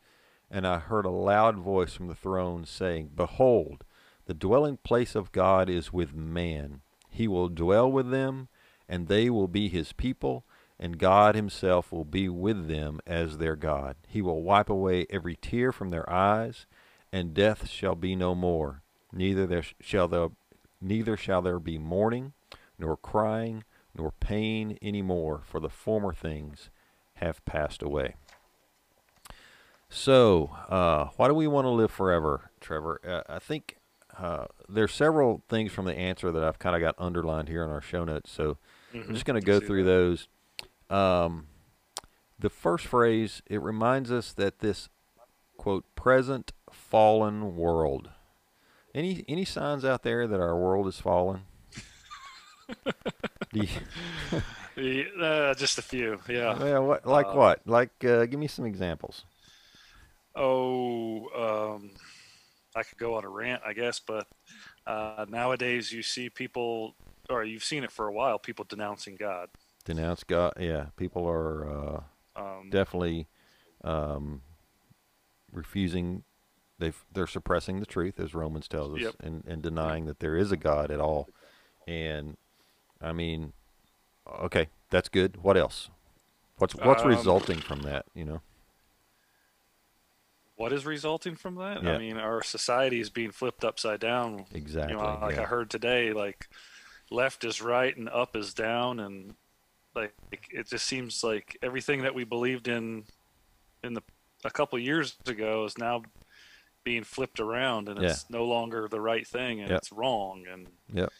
And 0.50 0.65
I 0.65 0.79
heard 0.79 1.05
a 1.05 1.09
loud 1.09 1.57
voice 1.57 1.93
from 1.93 2.07
the 2.07 2.15
throne 2.15 2.63
saying, 2.63 3.12
Behold, 3.17 3.83
the 4.27 4.33
dwelling 4.33 4.77
place 4.77 5.13
of 5.13 5.33
God 5.33 5.69
is 5.69 5.91
with 5.91 6.13
man. 6.13 6.83
He 7.09 7.27
will 7.27 7.50
dwell 7.50 7.91
with 7.91 8.12
them, 8.12 8.47
and 8.88 9.09
they 9.09 9.29
will 9.29 9.50
be 9.50 9.67
his 9.67 9.91
people, 9.91 10.45
and 10.79 10.98
God 10.98 11.36
himself 11.36 11.91
will 11.91 12.05
be 12.05 12.27
with 12.29 12.67
them 12.67 13.00
as 13.08 13.38
their 13.38 13.55
God. 13.55 13.96
He 14.08 14.22
will 14.22 14.44
wipe 14.44 14.70
away 14.70 15.05
every 15.10 15.36
tear 15.36 15.72
from 15.72 15.89
their 15.89 16.10
eyes, 16.10 16.65
and 17.12 17.34
death 17.34 17.70
shall 17.70 17.96
be 17.96 18.15
no 18.15 18.36
more. 18.36 18.82
Neither 19.13 19.48
there 19.48 19.63
shall 19.79 20.08
there, 20.08 20.29
neither 20.82 21.15
shall 21.15 21.41
there 21.41 21.60
be 21.60 21.77
mourning, 21.77 22.34
nor 22.77 22.98
crying, 22.98 23.63
nor 23.96 24.12
pain 24.12 24.77
any 24.82 25.01
more, 25.01 25.41
for 25.46 25.60
the 25.62 25.70
former 25.70 26.12
things 26.13 26.70
have 27.15 27.44
passed 27.46 27.82
away. 27.82 28.15
So, 29.89 30.50
uh, 30.67 31.10
why 31.15 31.27
do 31.27 31.34
we 31.34 31.48
want 31.48 31.65
to 31.65 31.70
live 31.70 31.91
forever, 31.91 32.51
Trevor? 32.60 33.00
Uh, 33.08 33.22
I 33.34 33.39
think 33.39 33.77
uh, 34.17 34.46
there's 34.67 34.94
several 34.94 35.41
things 35.48 35.72
from 35.72 35.86
the 35.86 35.96
answer 35.98 36.32
that 36.32 36.44
I've 36.44 36.60
kind 36.60 36.75
of 36.75 36.82
got 36.82 36.96
underlined 36.98 37.48
here 37.48 37.63
in 37.63 37.70
our 37.70 37.82
show 37.82 38.03
notes. 38.03 38.32
So 38.32 38.58
I'm 38.94 39.01
Mhm. 39.03 39.13
just 39.13 39.25
going 39.25 39.39
to 39.39 39.46
go 39.46 39.60
through 39.60 39.84
that. 39.84 39.89
those. 39.89 40.27
Um, 40.89 41.48
the 42.38 42.50
first 42.50 42.86
phrase 42.86 43.42
it 43.48 43.62
reminds 43.62 44.12
us 44.12 44.34
that 44.34 44.60
this 44.60 44.89
quote 45.58 45.86
present 45.96 46.51
fallen 46.72 47.56
world. 47.56 48.10
Any 48.94 49.25
any 49.27 49.46
signs 49.46 49.84
out 49.84 50.04
there 50.04 50.27
that 50.27 50.39
our 50.39 50.58
world 50.58 50.88
is 50.88 51.00
fallen? 51.00 51.42
You- 54.77 55.06
uh, 55.22 55.54
just 55.54 55.77
a 55.77 55.82
few. 55.82 56.20
Yeah. 56.27 56.58
well, 56.58 56.86
what 56.86 57.06
like 57.06 57.27
Uh, 57.27 57.34
what? 57.34 57.62
Like 57.65 58.04
uh, 58.04 58.25
give 58.25 58.39
me 58.39 58.48
some 58.48 58.65
examples. 58.65 59.24
Oh, 60.36 61.30
um, 61.75 61.92
I 62.75 62.84
could 62.84 62.98
go 62.98 63.13
on 63.15 63.24
a 63.24 63.30
rant, 63.30 63.62
I 63.65 63.72
guess, 63.72 64.01
but 64.01 64.27
uh, 64.86 65.25
nowadays 65.30 65.94
you 65.94 66.04
see 66.04 66.30
people, 66.30 66.94
or 67.30 67.46
you've 67.46 67.63
seen 67.63 67.86
it 67.86 67.92
for 67.92 68.08
a 68.08 68.12
while, 68.12 68.38
people 68.38 68.65
denouncing 68.68 69.15
God. 69.15 69.48
Denounce 69.86 70.24
God. 70.24 70.54
Yeah, 70.60 70.88
people 70.98 71.27
are 71.27 71.70
uh, 71.70 72.01
Um, 72.36 72.70
definitely 72.70 73.27
um, 73.84 74.42
refusing. 75.51 76.24
They 76.80 76.92
they're 77.13 77.27
suppressing 77.27 77.80
the 77.80 77.86
truth, 77.86 78.20
as 78.20 78.34
Romans 78.36 78.68
tells 78.68 78.94
us, 78.96 79.01
Yep. 79.01 79.15
and, 79.22 79.44
and 79.48 79.62
denying 79.62 80.08
that 80.08 80.20
there 80.20 80.36
is 80.36 80.51
a 80.51 80.58
God 80.58 80.92
at 80.92 81.00
all. 81.00 81.30
And 81.88 82.36
I 83.00 83.13
mean, 83.13 83.54
okay, 84.27 84.68
that's 84.89 85.08
good. 85.08 85.38
What 85.44 85.56
else? 85.56 85.89
What's 86.58 86.75
what's 86.75 87.04
Um, 87.04 87.10
resulting 87.10 87.60
from 87.60 87.84
that? 87.84 88.06
You 88.13 88.25
know. 88.25 88.42
what 90.56 90.72
is 90.74 90.86
resulting 90.86 91.36
from 91.36 91.56
that? 91.56 91.84
Yeah. 91.84 91.94
I 91.94 91.98
mean, 91.98 92.18
our 92.18 92.42
society 92.42 93.00
is 93.01 93.10
being 93.10 93.32
flipped 93.32 93.63
upside 93.65 94.00
down. 94.00 94.46
Exactly. 94.54 94.94
You 94.96 95.01
know, 95.01 95.20
like 95.22 95.36
yeah. 95.36 95.42
I 95.44 95.46
heard 95.46 95.70
today, 95.70 96.13
like 96.13 96.48
left 97.12 97.44
is 97.44 97.62
right 97.62 97.96
and 97.96 98.10
up 98.10 98.36
is 98.36 98.54
down, 98.54 99.00
and 99.00 99.36
like 99.95 100.13
it 100.51 100.67
just 100.67 100.85
seems 100.85 101.23
like 101.23 101.57
everything 101.61 102.01
that 102.03 102.13
we 102.15 102.23
believed 102.23 102.67
in 102.67 103.05
in 103.83 103.93
the 103.93 104.01
a 104.43 104.51
couple 104.51 104.77
years 104.77 105.15
ago 105.27 105.65
is 105.65 105.77
now 105.77 106.03
being 106.83 107.03
flipped 107.03 107.39
around, 107.39 107.89
and 107.89 108.01
it's 108.03 108.29
no 108.29 108.45
longer 108.45 108.87
the 108.89 109.01
right 109.01 109.25
thing, 109.25 109.61
and 109.61 109.71
it's 109.71 109.91
wrong, 109.91 110.45
and 110.51 110.67
Yep. 110.93 111.11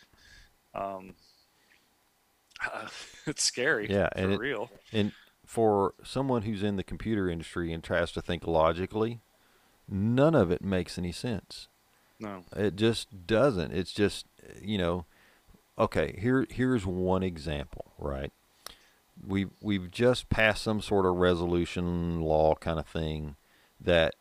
um, 0.76 1.16
it's 3.26 3.44
scary. 3.44 3.90
Yeah, 3.90 4.10
for 4.14 4.20
and 4.20 4.34
it- 4.34 4.40
real. 4.40 4.70
And 4.92 5.12
for 5.46 5.94
someone 6.04 6.44
who's 6.44 6.64
in 6.64 6.76
the 6.76 6.84
computer 6.84 7.30
industry 7.30 7.72
and 7.72 7.84
tries 7.84 8.12
to 8.14 8.22
think 8.22 8.46
logically, 8.48 9.22
none 9.88 10.36
of 10.36 10.52
it 10.52 10.62
makes 10.64 10.98
any 10.98 11.12
sense. 11.12 11.68
No. 12.20 12.44
It 12.56 12.76
just 12.76 13.28
doesn't. 13.28 13.72
It's 13.74 13.92
just 13.92 14.26
you 14.62 14.78
know, 14.78 15.06
okay. 15.78 16.18
Here 16.20 16.46
here's 16.50 16.86
one 16.86 17.24
example, 17.24 17.92
right? 17.98 18.32
We 19.26 19.48
we've 19.62 19.90
just 19.92 20.30
passed 20.30 20.64
some 20.64 20.82
sort 20.82 21.06
of 21.06 21.16
resolution 21.16 22.22
law 22.22 22.56
kind 22.56 22.80
of 22.80 22.86
thing 22.88 23.36
that 23.80 24.16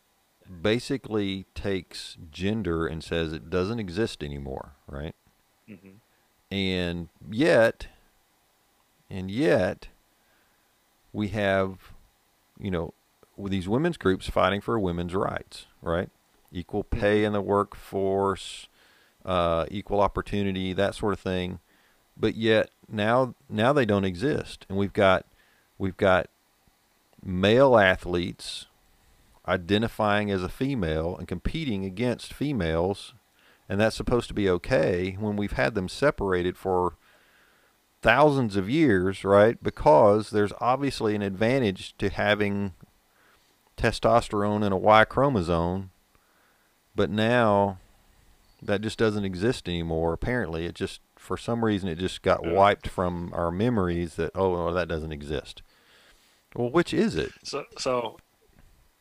basically 0.61 1.45
takes 1.55 2.17
gender 2.31 2.87
and 2.87 3.03
says 3.03 3.33
it 3.33 3.49
doesn't 3.49 3.79
exist 3.79 4.23
anymore, 4.23 4.73
right? 4.87 5.15
hmm 5.67 5.97
And 6.51 7.09
yet, 7.29 7.87
and 9.09 9.29
yet, 9.31 9.87
we 11.13 11.29
have, 11.29 11.93
you 12.59 12.71
know, 12.71 12.93
these 13.37 13.67
women's 13.67 13.97
groups 13.97 14.29
fighting 14.29 14.61
for 14.61 14.79
women's 14.79 15.13
rights, 15.15 15.65
right? 15.81 16.09
Equal 16.51 16.83
pay 16.83 17.23
in 17.23 17.33
the 17.33 17.41
workforce, 17.41 18.67
uh, 19.25 19.65
equal 19.71 19.99
opportunity, 20.01 20.73
that 20.73 20.95
sort 20.95 21.13
of 21.13 21.19
thing. 21.19 21.59
But 22.17 22.35
yet 22.35 22.69
now, 22.87 23.35
now 23.49 23.73
they 23.73 23.85
don't 23.85 24.05
exist, 24.05 24.65
and 24.69 24.77
we've 24.77 24.93
got, 24.93 25.25
we've 25.77 25.97
got 25.97 26.27
male 27.23 27.77
athletes 27.77 28.67
identifying 29.47 30.31
as 30.31 30.43
a 30.43 30.49
female 30.49 31.15
and 31.17 31.27
competing 31.27 31.85
against 31.85 32.33
females 32.33 33.13
and 33.67 33.79
that's 33.79 33.95
supposed 33.95 34.27
to 34.27 34.33
be 34.33 34.49
okay 34.49 35.15
when 35.19 35.35
we've 35.35 35.53
had 35.53 35.75
them 35.75 35.89
separated 35.89 36.57
for 36.57 36.95
thousands 38.01 38.55
of 38.55 38.69
years, 38.69 39.23
right? 39.23 39.61
Because 39.61 40.29
there's 40.29 40.53
obviously 40.61 41.15
an 41.15 41.23
advantage 41.23 41.97
to 41.97 42.09
having 42.09 42.73
testosterone 43.77 44.63
and 44.63 44.73
a 44.73 44.77
Y 44.77 45.03
chromosome, 45.05 45.89
but 46.95 47.09
now 47.09 47.79
that 48.61 48.81
just 48.81 48.99
doesn't 48.99 49.25
exist 49.25 49.67
anymore. 49.67 50.13
Apparently, 50.13 50.65
it 50.65 50.75
just 50.75 51.01
for 51.25 51.37
some 51.37 51.65
reason 51.65 51.89
it 51.89 51.97
just 51.97 52.21
got 52.21 52.43
Yeah. 52.45 52.53
wiped 52.53 52.87
from 52.87 53.31
our 53.33 53.51
memories 53.51 54.15
that 54.15 54.31
oh, 54.35 54.51
well, 54.53 54.73
that 54.73 54.87
doesn't 54.87 55.11
exist. 55.11 55.61
Well, 56.55 56.69
which 56.69 56.93
is 56.93 57.15
it? 57.17 57.33
So, 57.43 57.65
so, 57.77 58.17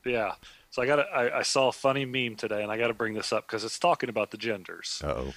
yeah. 0.05 0.35
So 0.71 0.83
I 0.83 0.87
got 0.87 0.99
I, 1.15 1.39
I 1.39 1.43
saw 1.43 1.69
a 1.69 1.73
funny 1.73 2.05
meme 2.05 2.35
today, 2.37 2.63
and 2.63 2.73
I 2.73 2.77
got 2.79 2.89
to 2.89 2.95
bring 2.95 3.15
this 3.15 3.33
up 3.33 3.47
because 3.47 3.63
it's 3.63 3.79
talking 3.79 4.09
about 4.09 4.33
the 4.33 4.37
genders. 4.37 5.01
Oh, 5.05 5.33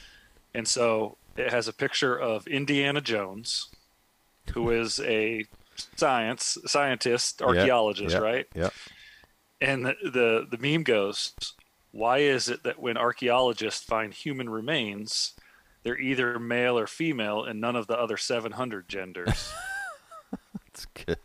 And 0.55 0.67
so 0.67 1.17
it 1.35 1.51
has 1.51 1.67
a 1.67 1.73
picture 1.73 2.17
of 2.19 2.47
Indiana 2.47 3.01
Jones, 3.01 3.67
who 4.53 4.71
is 4.81 4.99
a 5.01 5.45
science 5.95 6.57
scientist, 6.65 7.41
archaeologist, 7.43 8.13
yep, 8.13 8.21
right? 8.23 8.47
yep. 8.55 8.73
And 9.61 9.85
the, 9.85 9.95
the 10.03 10.47
the 10.49 10.57
meme 10.57 10.83
goes, 10.83 11.33
"Why 11.91 12.19
is 12.19 12.47
it 12.49 12.63
that 12.63 12.79
when 12.79 12.97
archaeologists 12.97 13.83
find 13.83 14.13
human 14.13 14.49
remains, 14.49 15.33
they're 15.87 15.97
either 15.99 16.37
male 16.37 16.77
or 16.77 16.85
female, 16.85 17.45
and 17.45 17.61
none 17.61 17.77
of 17.77 17.87
the 17.87 17.97
other 17.97 18.17
700 18.17 18.89
genders?" 18.89 19.53
It's 20.67 20.85
good. 20.85 21.17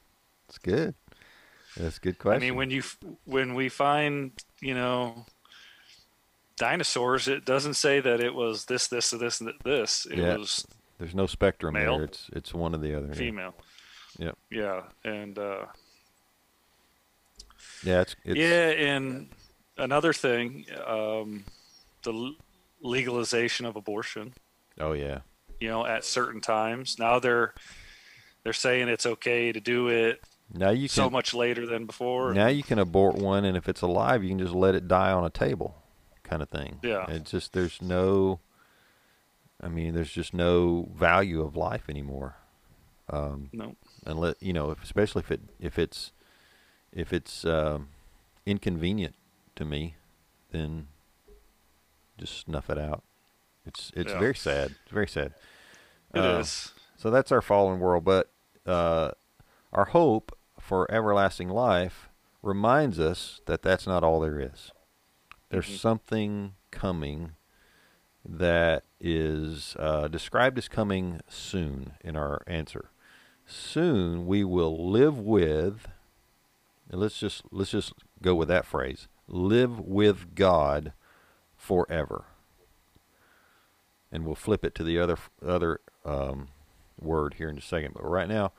It's 0.48 0.58
good. 0.58 0.94
That's 1.76 1.98
a 1.98 2.00
good 2.00 2.18
question. 2.18 2.42
I 2.42 2.46
mean, 2.46 2.54
when 2.56 2.70
you 2.70 2.82
when 3.24 3.54
we 3.54 3.68
find 3.68 4.32
you 4.60 4.74
know 4.74 5.26
dinosaurs, 6.56 7.28
it 7.28 7.44
doesn't 7.44 7.74
say 7.74 8.00
that 8.00 8.20
it 8.20 8.34
was 8.34 8.64
this, 8.66 8.86
this, 8.86 9.10
this, 9.10 9.40
and 9.40 9.52
this. 9.64 10.06
It 10.10 10.18
Yeah. 10.18 10.36
was 10.36 10.66
There's 10.98 11.14
no 11.14 11.26
spectrum 11.26 11.74
Male? 11.74 11.96
there. 11.98 12.04
It's 12.06 12.30
it's 12.32 12.54
one 12.54 12.74
or 12.74 12.78
the 12.78 12.94
other. 12.96 13.12
female. 13.14 13.54
Yep. 14.18 14.38
Yeah, 14.50 14.82
and 15.04 15.38
uh, 15.38 15.66
Yeah, 17.82 18.02
it's, 18.02 18.16
it's 18.24 18.38
yeah, 18.38 18.68
and 18.94 19.28
another 19.76 20.12
thing, 20.12 20.64
um, 20.86 21.44
the 22.04 22.12
l- 22.12 22.36
legalization 22.82 23.66
of 23.66 23.76
abortion. 23.76 24.32
Oh 24.80 24.92
yeah. 24.92 25.20
You 25.60 25.68
know, 25.68 25.86
at 25.86 26.04
certain 26.04 26.40
times 26.40 26.98
now 26.98 27.18
they're 27.18 27.54
they're 28.44 28.52
saying 28.52 28.88
it's 28.88 29.06
okay 29.06 29.52
to 29.52 29.60
do 29.60 29.88
it 29.88 30.20
Now 30.52 30.70
you 30.70 30.88
can, 30.88 30.94
so 30.94 31.08
much 31.10 31.32
later 31.34 31.66
than 31.66 31.86
before. 31.86 32.34
now 32.34 32.48
you 32.48 32.62
can 32.62 32.78
abort 32.78 33.14
one, 33.16 33.44
and 33.44 33.56
if 33.56 33.68
it's 33.68 33.82
alive, 33.82 34.22
you 34.24 34.30
can 34.30 34.38
just 34.40 34.54
let 34.54 34.74
it 34.74 34.88
die 34.88 35.12
on 35.12 35.24
a 35.24 35.30
table, 35.30 35.76
kind 36.24 36.42
of 36.42 36.48
thing. 36.48 36.80
Yeah. 36.82 37.06
It's 37.08 37.30
just 37.30 37.52
there's 37.52 37.80
no. 37.80 38.40
I 39.60 39.68
mean, 39.68 39.94
there's 39.94 40.10
just 40.10 40.34
no 40.34 40.88
value 40.92 41.40
of 41.42 41.54
life 41.54 41.88
anymore. 41.88 42.34
Um, 43.08 43.50
No. 43.52 43.76
unless 44.04 44.34
you 44.40 44.52
know, 44.52 44.70
if, 44.72 44.82
especially 44.82 45.20
if 45.20 45.30
it 45.30 45.40
if 45.60 45.78
it's 45.78 46.10
if 46.92 47.12
it's 47.12 47.44
um, 47.44 47.90
inconvenient 48.44 49.14
to 49.54 49.64
me, 49.64 49.94
then 50.50 50.88
just 52.18 52.40
snuff 52.40 52.68
it 52.70 52.78
out. 52.78 53.04
It's 53.64 53.92
it's 53.94 54.12
Yeah. 54.12 54.18
very 54.18 54.34
sad. 54.34 54.74
It's 54.82 54.92
very 54.92 55.08
sad. 55.08 55.34
It 56.14 56.20
Uh, 56.20 56.38
is. 56.40 56.72
So 56.96 57.10
that's 57.10 57.32
our 57.32 57.42
fallen 57.42 57.80
world, 57.80 58.04
but 58.04 58.30
uh, 58.66 59.12
our 59.72 59.86
hope 59.86 60.36
for 60.60 60.88
everlasting 60.90 61.48
life 61.48 62.08
reminds 62.42 62.98
us 63.00 63.40
that 63.46 63.62
that's 63.62 63.86
not 63.86 64.04
all 64.04 64.20
there 64.20 64.38
is. 64.40 64.70
There's 65.50 65.68
Mhm. 65.68 65.78
something 65.78 66.54
coming 66.70 67.32
that 68.24 68.84
is 69.00 69.74
uh, 69.78 70.06
described 70.08 70.56
as 70.58 70.68
coming 70.68 71.20
soon 71.28 71.94
in 72.02 72.14
our 72.16 72.42
answer. 72.46 72.90
Soon 73.46 74.26
we 74.26 74.44
will 74.44 74.90
live 74.90 75.18
with. 75.18 75.88
and 76.90 77.00
Let's 77.00 77.18
just 77.18 77.42
let's 77.50 77.70
just 77.70 77.92
go 78.20 78.34
with 78.34 78.48
that 78.48 78.64
phrase. 78.66 79.08
Live 79.26 79.80
with 79.80 80.34
God 80.34 80.92
forever. 81.56 82.26
And 84.12 84.26
we'll 84.26 84.34
flip 84.34 84.64
it 84.64 84.74
to 84.76 84.84
the 84.84 84.98
other 84.98 85.16
other 85.44 85.80
um, 86.04 86.48
word 87.00 87.34
here 87.38 87.48
in 87.48 87.58
a 87.58 87.62
second. 87.62 87.94
But 87.94 88.04
right 88.04 88.28
now, 88.28 88.52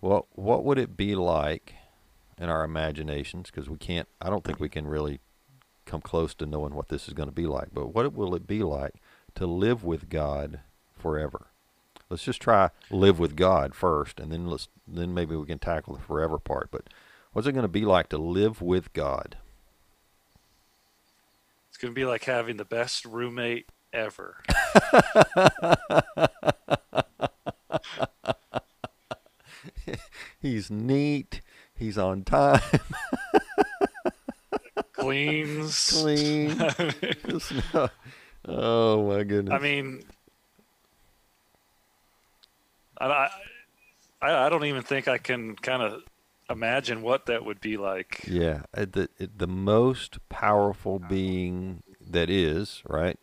what 0.00 0.24
what 0.32 0.64
would 0.64 0.78
it 0.78 0.96
be 0.96 1.14
like 1.14 1.74
in 2.38 2.48
our 2.48 2.64
imaginations? 2.64 3.50
Because 3.50 3.68
we 3.68 3.76
can't. 3.76 4.08
I 4.20 4.30
don't 4.30 4.44
think 4.44 4.58
we 4.58 4.68
can 4.68 4.86
really 4.86 5.20
come 5.84 6.00
close 6.00 6.34
to 6.34 6.46
knowing 6.46 6.74
what 6.74 6.88
this 6.88 7.06
is 7.08 7.14
going 7.14 7.28
to 7.28 7.34
be 7.34 7.46
like. 7.46 7.68
But 7.72 7.94
what 7.94 8.12
will 8.14 8.34
it 8.34 8.46
be 8.46 8.62
like 8.62 8.94
to 9.34 9.46
live 9.46 9.84
with 9.84 10.08
God 10.08 10.60
forever? 10.96 11.46
Let's 12.10 12.24
just 12.24 12.40
try 12.40 12.70
live 12.90 13.18
with 13.18 13.36
God 13.36 13.74
first, 13.74 14.20
and 14.20 14.30
then 14.30 14.46
let's 14.46 14.68
then 14.86 15.14
maybe 15.14 15.36
we 15.36 15.46
can 15.46 15.58
tackle 15.58 15.94
the 15.94 16.02
forever 16.02 16.38
part. 16.38 16.70
But 16.70 16.88
what's 17.32 17.48
it 17.48 17.52
going 17.52 17.62
to 17.62 17.68
be 17.68 17.84
like 17.84 18.08
to 18.10 18.18
live 18.18 18.60
with 18.60 18.92
God? 18.92 19.36
It's 21.68 21.78
going 21.78 21.92
to 21.92 21.98
be 21.98 22.04
like 22.04 22.24
having 22.24 22.56
the 22.56 22.64
best 22.64 23.04
roommate 23.04 23.68
ever. 23.94 24.42
He's 30.40 30.70
neat. 30.70 31.40
He's 31.74 31.96
on 31.96 32.24
time. 32.24 32.60
Cleans. 34.92 35.90
Clean. 35.90 36.56
Oh 38.46 39.08
my 39.08 39.22
goodness. 39.24 39.54
I 39.54 39.58
mean, 39.58 40.02
I, 43.00 43.30
I, 44.20 44.34
I 44.46 44.48
don't 44.50 44.66
even 44.66 44.82
think 44.82 45.08
I 45.08 45.16
can 45.16 45.56
kind 45.56 45.82
of 45.82 46.02
imagine 46.50 47.00
what 47.00 47.24
that 47.24 47.44
would 47.44 47.60
be 47.62 47.78
like. 47.78 48.20
Yeah, 48.26 48.64
uh, 48.76 48.84
the 48.84 49.08
the 49.18 49.46
most 49.46 50.18
powerful 50.28 50.98
being 50.98 51.82
that 52.00 52.28
is 52.28 52.82
right, 52.86 53.18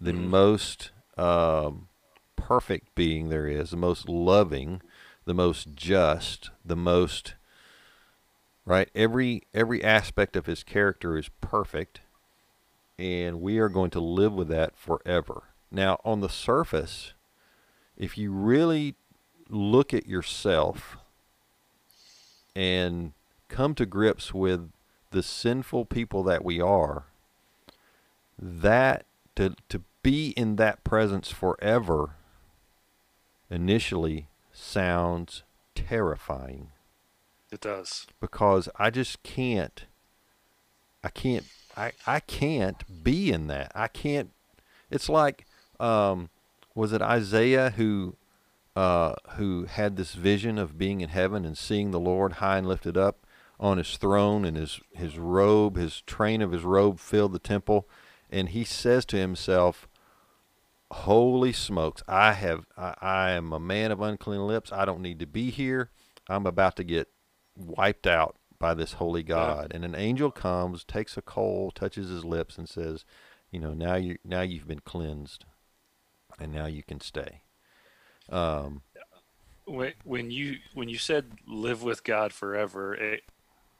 the 0.00 0.12
Mhm. 0.12 0.16
most 0.28 0.92
um, 1.16 1.88
perfect 2.36 2.94
being 2.94 3.28
there 3.28 3.46
is, 3.46 3.70
the 3.70 3.76
most 3.76 4.08
loving, 4.08 4.80
the 5.24 5.34
most 5.34 5.74
just, 5.74 6.50
the 6.64 6.76
most 6.76 7.34
right. 8.64 8.88
Every 8.94 9.42
every 9.52 9.82
aspect 9.82 10.36
of 10.36 10.46
his 10.46 10.62
character 10.62 11.16
is 11.16 11.28
perfect, 11.40 12.00
and 12.98 13.40
we 13.40 13.58
are 13.58 13.68
going 13.68 13.90
to 13.90 14.00
live 14.00 14.32
with 14.32 14.48
that 14.48 14.76
forever. 14.76 15.44
Now, 15.70 16.00
on 16.04 16.20
the 16.20 16.28
surface, 16.28 17.12
if 17.96 18.16
you 18.16 18.30
really 18.32 18.94
look 19.48 19.92
at 19.92 20.06
yourself 20.06 20.96
and 22.54 23.12
come 23.48 23.74
to 23.74 23.86
grips 23.86 24.32
with 24.32 24.70
the 25.10 25.22
sinful 25.22 25.86
people 25.86 26.22
that 26.24 26.44
we 26.44 26.60
are, 26.60 27.04
that 28.38 29.04
to 29.38 29.54
to 29.68 29.82
be 30.02 30.30
in 30.30 30.56
that 30.56 30.82
presence 30.82 31.30
forever 31.30 32.16
initially 33.48 34.28
sounds 34.52 35.44
terrifying 35.76 36.70
It 37.52 37.60
does. 37.60 38.06
because 38.20 38.68
I 38.76 38.90
just 38.90 39.22
can't 39.22 39.86
I 41.04 41.08
can't 41.10 41.44
I 41.76 41.92
I 42.06 42.18
can't 42.20 43.04
be 43.04 43.30
in 43.30 43.46
that. 43.46 43.70
I 43.76 43.86
can't 43.86 44.30
it's 44.90 45.08
like 45.08 45.46
um 45.78 46.30
was 46.74 46.92
it 46.92 47.00
Isaiah 47.00 47.70
who 47.70 48.16
uh 48.74 49.14
who 49.36 49.66
had 49.66 49.96
this 49.96 50.14
vision 50.14 50.58
of 50.58 50.76
being 50.76 51.00
in 51.00 51.10
heaven 51.10 51.44
and 51.44 51.56
seeing 51.56 51.92
the 51.92 52.00
Lord 52.00 52.34
high 52.34 52.58
and 52.58 52.66
lifted 52.66 52.96
up 52.96 53.24
on 53.60 53.78
his 53.78 53.96
throne 53.96 54.44
and 54.44 54.56
his 54.56 54.80
his 54.92 55.16
robe 55.16 55.76
his 55.76 56.00
train 56.02 56.42
of 56.42 56.50
his 56.50 56.64
robe 56.64 56.98
filled 56.98 57.32
the 57.32 57.38
temple 57.38 57.88
and 58.30 58.50
he 58.50 58.64
says 58.64 59.04
to 59.06 59.16
himself 59.16 59.88
holy 60.90 61.52
smokes 61.52 62.02
I 62.08 62.32
have 62.32 62.66
I, 62.76 62.94
I 63.00 63.30
am 63.32 63.52
a 63.52 63.60
man 63.60 63.92
of 63.92 64.00
unclean 64.00 64.46
lips 64.46 64.72
I 64.72 64.84
don't 64.84 65.02
need 65.02 65.18
to 65.20 65.26
be 65.26 65.50
here 65.50 65.90
I'm 66.28 66.46
about 66.46 66.76
to 66.76 66.84
get 66.84 67.08
wiped 67.56 68.06
out 68.06 68.36
by 68.58 68.74
this 68.74 68.94
holy 68.94 69.22
God. 69.22 69.72
And 69.74 69.84
an 69.84 69.94
angel 69.94 70.30
comes, 70.30 70.84
takes 70.84 71.16
a 71.16 71.22
coal, 71.22 71.70
touches 71.70 72.08
his 72.08 72.24
lips, 72.24 72.58
and 72.58 72.68
says, 72.68 73.04
"You 73.50 73.60
know, 73.60 73.74
now 73.74 73.94
you 73.94 74.18
now 74.24 74.42
you've 74.42 74.68
been 74.68 74.80
cleansed, 74.80 75.44
and 76.38 76.52
now 76.52 76.66
you 76.66 76.82
can 76.82 77.00
stay." 77.00 77.42
Um, 78.28 78.82
When, 79.64 79.94
when 80.04 80.30
you 80.30 80.58
when 80.74 80.88
you 80.88 80.98
said 80.98 81.38
live 81.46 81.82
with 81.82 82.04
God 82.04 82.32
forever, 82.32 82.94
it, 82.94 83.22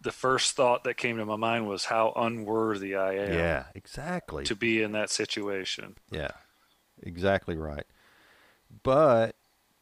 the 0.00 0.12
first 0.12 0.52
thought 0.52 0.84
that 0.84 0.96
came 0.96 1.16
to 1.16 1.24
my 1.24 1.36
mind 1.36 1.68
was 1.68 1.86
how 1.86 2.12
unworthy 2.14 2.94
I 2.94 3.14
am 3.14 3.32
yeah, 3.32 3.64
exactly. 3.74 4.44
to 4.44 4.54
be 4.54 4.82
in 4.82 4.92
that 4.92 5.10
situation. 5.10 5.96
Yeah, 6.10 6.30
exactly 7.02 7.56
right. 7.56 7.86
But 8.82 9.34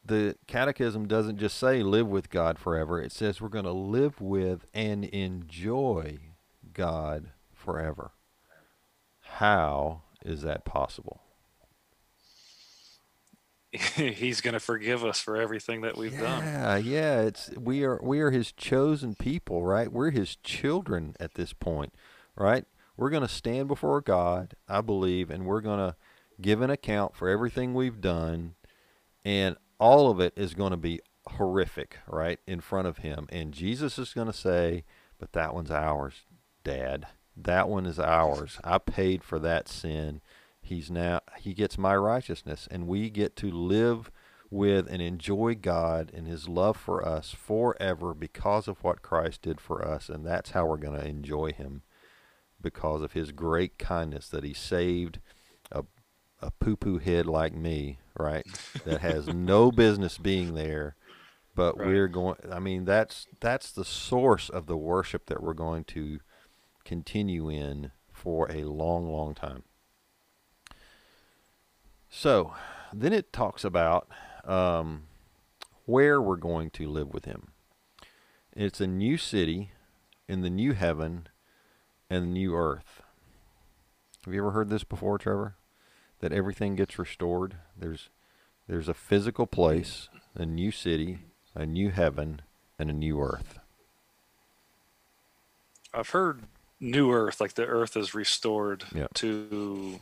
the 0.03 0.35
catechism 0.47 1.07
doesn't 1.07 1.37
just 1.37 1.57
say 1.57 1.83
live 1.83 2.07
with 2.07 2.29
God 2.29 2.57
forever. 2.57 3.01
It 3.01 3.11
says 3.11 3.41
we're 3.41 3.49
going 3.49 3.65
to 3.65 3.71
live 3.71 4.21
with 4.21 4.65
and 4.73 5.05
enjoy 5.05 6.17
God 6.73 7.31
forever. 7.53 8.11
How 9.19 10.03
is 10.23 10.41
that 10.41 10.65
possible? 10.65 11.21
He's 13.95 14.41
going 14.41 14.53
to 14.53 14.59
forgive 14.59 15.03
us 15.03 15.19
for 15.19 15.37
everything 15.37 15.81
that 15.81 15.97
we've 15.97 16.17
done. 16.17 16.43
Yeah, 16.43 16.77
yeah. 16.77 17.21
It's 17.21 17.49
we 17.57 17.83
are 17.83 17.99
we 18.01 18.19
are 18.19 18.31
his 18.31 18.51
chosen 18.51 19.15
people, 19.15 19.63
right? 19.63 19.91
We're 19.91 20.11
his 20.11 20.35
children 20.37 21.15
at 21.19 21.35
this 21.35 21.53
point, 21.53 21.93
right? 22.35 22.65
We're 22.95 23.09
going 23.09 23.23
to 23.23 23.27
stand 23.27 23.67
before 23.67 24.01
God, 24.01 24.55
I 24.67 24.81
believe, 24.81 25.29
and 25.29 25.45
we're 25.45 25.61
going 25.61 25.79
to 25.79 25.95
give 26.41 26.61
an 26.61 26.69
account 26.69 27.15
for 27.15 27.29
everything 27.29 27.73
we've 27.73 28.01
done, 28.01 28.55
and 29.23 29.55
all 29.79 30.09
of 30.09 30.19
it 30.19 30.33
is 30.35 30.53
going 30.53 30.71
to 30.71 30.77
be 30.77 30.99
horrific, 31.27 31.97
right, 32.07 32.39
in 32.47 32.61
front 32.61 32.87
of 32.87 32.99
him. 32.99 33.27
And 33.29 33.53
Jesus 33.53 33.99
is 33.99 34.13
going 34.13 34.27
to 34.27 34.33
say, 34.33 34.83
"But 35.19 35.33
that 35.33 35.53
one's 35.53 35.71
ours, 35.71 36.25
Dad. 36.63 37.07
That 37.35 37.69
one 37.69 37.85
is 37.85 37.99
ours. 37.99 38.59
I 38.63 38.79
paid 38.79 39.23
for 39.23 39.37
that 39.39 39.67
sin. 39.67 40.21
He's 40.67 40.91
now 40.91 41.21
he 41.37 41.53
gets 41.53 41.77
my 41.77 41.95
righteousness, 41.95 42.67
and 42.69 42.87
we 42.87 43.09
get 43.09 43.35
to 43.37 43.51
live." 43.51 44.11
with 44.49 44.87
and 44.89 45.01
enjoy 45.01 45.55
God 45.55 46.11
and 46.13 46.27
His 46.27 46.47
love 46.47 46.77
for 46.77 47.05
us 47.05 47.31
forever 47.33 48.13
because 48.13 48.67
of 48.67 48.83
what 48.83 49.01
Christ 49.01 49.41
did 49.41 49.59
for 49.59 49.85
us. 49.85 50.09
And 50.09 50.25
that's 50.25 50.51
how 50.51 50.65
we're 50.65 50.77
going 50.77 50.99
to 50.99 51.05
enjoy 51.05 51.51
Him 51.51 51.81
because 52.61 53.01
of 53.01 53.13
His 53.13 53.31
great 53.31 53.77
kindness 53.77 54.29
that 54.29 54.43
He 54.43 54.53
saved 54.53 55.19
a, 55.71 55.83
a 56.41 56.51
poo 56.51 56.75
poo 56.75 56.97
head 56.99 57.25
like 57.25 57.53
me, 57.53 57.99
right? 58.17 58.45
that 58.85 59.01
has 59.01 59.27
no 59.33 59.71
business 59.71 60.17
being 60.17 60.53
there. 60.53 60.95
But 61.55 61.77
Right. 61.77 61.87
we're 61.87 62.07
going, 62.07 62.37
I 62.51 62.59
mean, 62.59 62.85
that's, 62.85 63.27
that's 63.39 63.71
the 63.71 63.83
source 63.85 64.47
of 64.47 64.67
the 64.67 64.77
worship 64.77 65.25
that 65.25 65.41
we're 65.41 65.53
going 65.55 65.83
to 65.85 66.19
continue 66.85 67.49
in 67.49 67.91
for 68.13 68.49
a 68.51 68.63
long, 68.63 69.11
long 69.11 69.33
time. 69.33 69.63
So 72.09 72.53
then 72.93 73.13
it 73.13 73.33
talks 73.33 73.63
about 73.63 74.07
um, 74.45 75.03
where 75.85 76.21
we're 76.21 76.35
going 76.37 76.69
to 76.71 76.89
live 76.89 77.13
with 77.13 77.25
him. 77.25 77.49
It's 78.53 78.81
a 78.81 78.87
new 78.87 79.17
city 79.17 79.71
in 80.27 80.41
the 80.41 80.49
new 80.49 80.73
heaven 80.73 81.27
and 82.09 82.23
the 82.23 82.29
new 82.31 82.55
earth. 82.55 83.01
Have 84.25 84.33
you 84.33 84.41
ever 84.41 84.51
heard 84.51 84.69
this 84.69 84.83
before, 84.83 85.17
Trevor? 85.17 85.55
That 86.19 86.33
everything 86.33 86.75
gets 86.75 86.97
restored. 86.97 87.57
There's 87.77 88.09
there's 88.67 88.89
a 88.89 88.93
physical 88.93 89.47
place, 89.47 90.09
a 90.35 90.45
new 90.45 90.71
city, 90.71 91.19
a 91.55 91.65
new 91.65 91.91
heaven, 91.91 92.41
and 92.79 92.89
a 92.89 92.93
new 92.93 93.21
earth. 93.21 93.59
I've 95.93 96.09
heard 96.09 96.43
new 96.79 97.11
Earth, 97.11 97.41
like 97.41 97.53
the 97.53 97.65
Earth 97.65 97.95
is 97.97 98.13
restored 98.13 98.83
to 99.15 99.99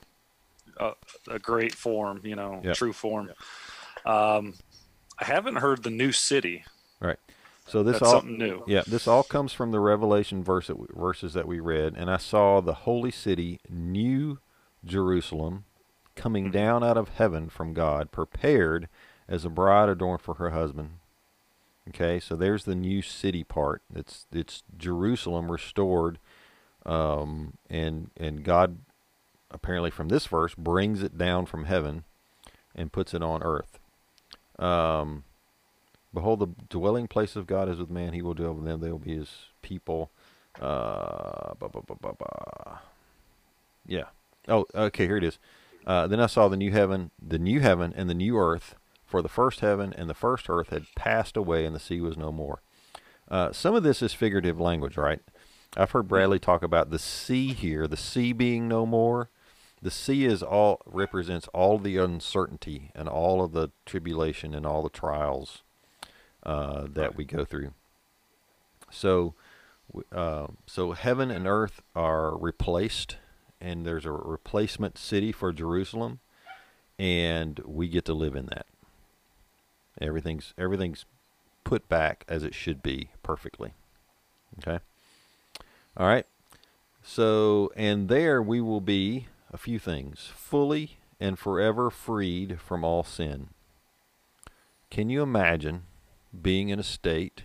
a, 0.78 0.92
a 1.30 1.40
great 1.40 1.74
form, 1.74 2.22
you 2.24 2.36
know, 2.36 2.62
Yeah. 2.64 2.74
true 2.74 2.94
form. 2.94 3.32
Um, 4.06 4.54
I 5.20 5.26
haven't 5.26 5.56
heard 5.56 5.84
the 5.84 5.90
new 5.90 6.12
city. 6.12 6.64
Right. 7.00 7.18
So 7.68 7.82
this 7.82 7.94
That's 7.94 8.04
all 8.04 8.20
something 8.20 8.38
new. 8.38 8.64
Yeah, 8.68 8.84
this 8.86 9.08
all 9.08 9.24
comes 9.24 9.52
from 9.52 9.72
the 9.72 9.80
Revelation 9.80 10.44
verse 10.44 10.68
that 10.68 10.78
we, 10.78 10.88
verses 10.94 11.34
that 11.34 11.48
we 11.48 11.60
read, 11.60 11.96
and 11.98 12.12
I 12.12 12.18
saw 12.18 12.62
the 12.62 12.74
holy 12.74 13.12
city, 13.12 13.60
New 13.68 14.38
Jerusalem, 14.84 15.66
coming 16.16 16.52
down 16.52 16.84
out 16.84 16.98
of 16.98 17.10
heaven 17.10 17.50
from 17.50 17.74
God, 17.74 18.12
prepared 18.12 18.88
as 19.28 19.46
a 19.46 19.50
bride 19.50 19.90
adorned 19.90 20.22
for 20.22 20.36
her 20.36 20.52
husband. 20.52 21.00
Okay, 21.90 22.20
so 22.20 22.36
there's 22.36 22.66
the 22.66 22.76
new 22.76 23.02
city 23.02 23.44
part. 23.44 23.82
It's 23.94 24.28
it's 24.32 24.64
Jerusalem 24.78 25.52
restored, 25.52 26.20
um, 26.86 27.58
and 27.70 28.12
and 28.18 28.44
God 28.44 28.80
apparently 29.52 29.92
from 29.92 30.10
this 30.10 30.28
verse 30.28 30.56
brings 30.56 31.02
it 31.04 31.18
down 31.18 31.46
from 31.46 31.66
heaven 31.66 32.04
and 32.76 32.92
puts 32.92 33.14
it 33.14 33.24
on 33.24 33.44
earth. 33.44 33.80
Um, 34.60 35.24
Behold, 36.16 36.40
the 36.40 36.48
dwelling 36.70 37.08
place 37.08 37.36
of 37.36 37.46
God 37.46 37.68
is 37.68 37.78
with 37.78 37.90
man. 37.90 38.14
He 38.14 38.22
will 38.22 38.34
dwell 38.34 38.54
with 38.54 38.64
them. 38.64 38.80
They 38.80 38.90
will 38.90 38.98
be 38.98 39.18
his 39.18 39.30
people. 39.62 40.10
Uh, 40.60 41.54
ba, 41.60 41.68
ba, 41.70 41.82
ba, 41.86 41.96
ba, 42.02 42.14
ba. 42.18 42.80
Yeah. 43.86 44.06
Oh, 44.48 44.66
okay. 44.74 45.06
Here 45.06 45.18
it 45.18 45.26
is. 45.26 45.38
Uh, 45.86 46.08
then 46.08 46.22
I 46.22 46.28
saw 46.28 46.48
the 46.48 46.56
new 46.56 46.72
heaven, 46.72 47.12
the 47.22 47.38
new 47.38 47.60
heaven, 47.60 47.94
and 47.96 48.10
the 48.10 48.16
new 48.16 48.38
earth. 48.38 48.76
For 49.06 49.22
the 49.22 49.30
first 49.30 49.60
heaven 49.60 49.94
and 49.96 50.10
the 50.10 50.16
first 50.16 50.50
earth 50.50 50.70
had 50.70 50.86
passed 50.96 51.38
away, 51.38 51.66
and 51.66 51.76
the 51.76 51.80
sea 51.80 52.00
was 52.00 52.18
no 52.18 52.32
more. 52.32 52.62
Uh, 53.30 53.52
some 53.52 53.76
of 53.76 53.84
this 53.84 54.02
is 54.02 54.14
figurative 54.14 54.60
language, 54.60 54.98
right? 54.98 55.20
I've 55.76 55.92
heard 55.92 56.08
Bradley 56.08 56.40
talk 56.40 56.64
about 56.64 56.90
the 56.90 57.00
sea 57.00 57.54
here, 57.54 57.88
the 57.88 57.98
sea 57.98 58.32
being 58.32 58.68
no 58.68 58.86
more. 58.86 59.30
The 59.82 59.92
sea 59.92 60.26
is 60.26 60.42
all 60.42 60.82
represents 60.86 61.48
all 61.50 61.78
the 61.78 61.98
uncertainty 61.98 62.92
and 62.96 63.08
all 63.08 63.44
of 63.44 63.52
the 63.52 63.70
tribulation 63.86 64.54
and 64.54 64.66
all 64.66 64.82
the 64.82 64.90
trials 64.90 65.62
uh, 66.44 66.88
that 66.90 67.16
we 67.16 67.26
go 67.26 67.46
through. 67.46 67.74
So, 68.90 69.34
uh, 70.12 70.48
so 70.66 70.92
heaven 70.94 71.30
and 71.30 71.46
earth 71.48 71.82
are 71.96 72.36
replaced, 72.38 73.18
and 73.60 73.86
there's 73.86 74.06
a 74.06 74.12
replacement 74.12 74.98
city 74.98 75.32
for 75.32 75.52
Jerusalem, 75.52 76.20
and 76.98 77.60
we 77.66 77.88
get 77.88 78.06
to 78.06 78.14
live 78.14 78.36
in 78.36 78.46
that. 78.48 78.66
Everything's 80.00 80.54
everything's 80.58 81.06
put 81.64 81.88
back 81.90 82.26
as 82.28 82.44
it 82.44 82.54
should 82.54 82.82
be 82.82 83.10
perfectly. 83.24 83.74
Okay. 84.60 84.80
All 85.98 86.08
right. 86.08 86.26
So, 87.04 87.72
and 87.76 88.10
there 88.10 88.42
we 88.42 88.62
will 88.62 88.82
be 88.82 89.28
a 89.56 89.58
few 89.58 89.80
things 89.80 90.30
fully 90.36 90.98
and 91.18 91.39
forever 91.39 91.89
freed 91.89 92.60
from 92.60 92.84
all 92.84 93.06
sin. 93.06 93.48
Can 94.89 95.10
you 95.10 95.22
imagine 95.22 95.84
being 96.41 96.68
in 96.68 96.78
a 96.78 96.84
state 96.84 97.44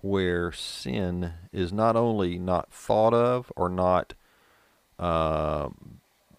where 0.00 0.52
sin 0.52 1.32
is 1.52 1.72
not 1.72 1.96
only 1.96 2.38
not 2.38 2.72
thought 2.72 3.12
of 3.12 3.50
or 3.56 3.68
not 3.68 4.14
uh, 4.96 5.70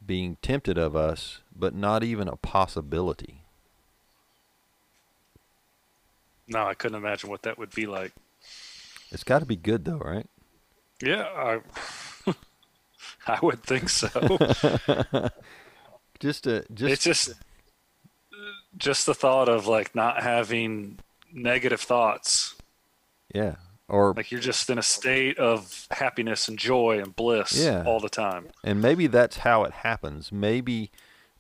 being 0.06 0.38
tempted 0.42 0.78
of 0.78 0.96
us, 0.96 1.42
but 1.54 1.76
not 1.76 2.02
even 2.02 2.30
a 2.30 2.38
possibility? 2.38 3.44
No, 6.48 6.63
I 6.63 6.74
couldn't 6.74 6.98
imagine 6.98 7.30
what 7.30 7.42
that 7.42 7.58
would 7.58 7.76
be 7.76 7.86
like. 7.86 8.13
It's 9.12 9.26
got 9.26 9.39
to 9.39 9.46
be 9.46 9.58
good, 9.58 9.84
though, 9.84 9.98
right? 9.98 10.28
Yeah, 11.02 11.24
I, 11.24 11.60
I 13.36 13.39
would 13.42 13.63
think 13.63 13.89
so. 13.89 14.10
just 16.20 16.44
to 16.46 16.65
just 16.74 16.92
it's 16.94 17.04
just 17.04 17.34
just 18.78 19.06
the 19.06 19.13
thought 19.13 19.50
of 19.50 19.68
like 19.68 19.96
not 19.96 20.22
having 20.22 21.00
negative 21.32 21.82
thoughts. 21.82 22.56
yeah, 23.34 23.56
or 23.88 24.13
Like 24.15 24.32
you're 24.32 24.42
just 24.42 24.70
in 24.70 24.78
a 24.78 24.84
state 24.84 25.38
of 25.38 25.88
happiness 25.92 26.48
and 26.48 26.58
joy 26.58 27.00
and 27.00 27.15
bliss 27.15 27.58
Yeah. 27.58 27.84
all 27.86 28.00
the 28.00 28.10
time. 28.10 28.48
and 28.63 28.82
maybe 28.82 29.08
that's 29.08 29.38
how 29.38 29.63
it 29.63 29.72
happens. 29.74 30.32
Maybe 30.32 30.92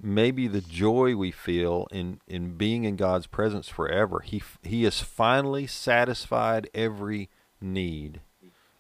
maybe 0.01 0.47
the 0.47 0.61
joy 0.61 1.15
we 1.15 1.31
feel 1.31 1.87
in 1.91 2.19
in 2.27 2.55
being 2.55 2.83
in 2.85 2.95
God's 2.95 3.27
presence 3.27 3.67
forever. 3.67 4.21
He 4.21 4.41
he 4.63 4.83
has 4.83 5.01
finally 5.01 5.67
satisfied 5.67 6.69
every 6.73 7.29
need, 7.61 8.21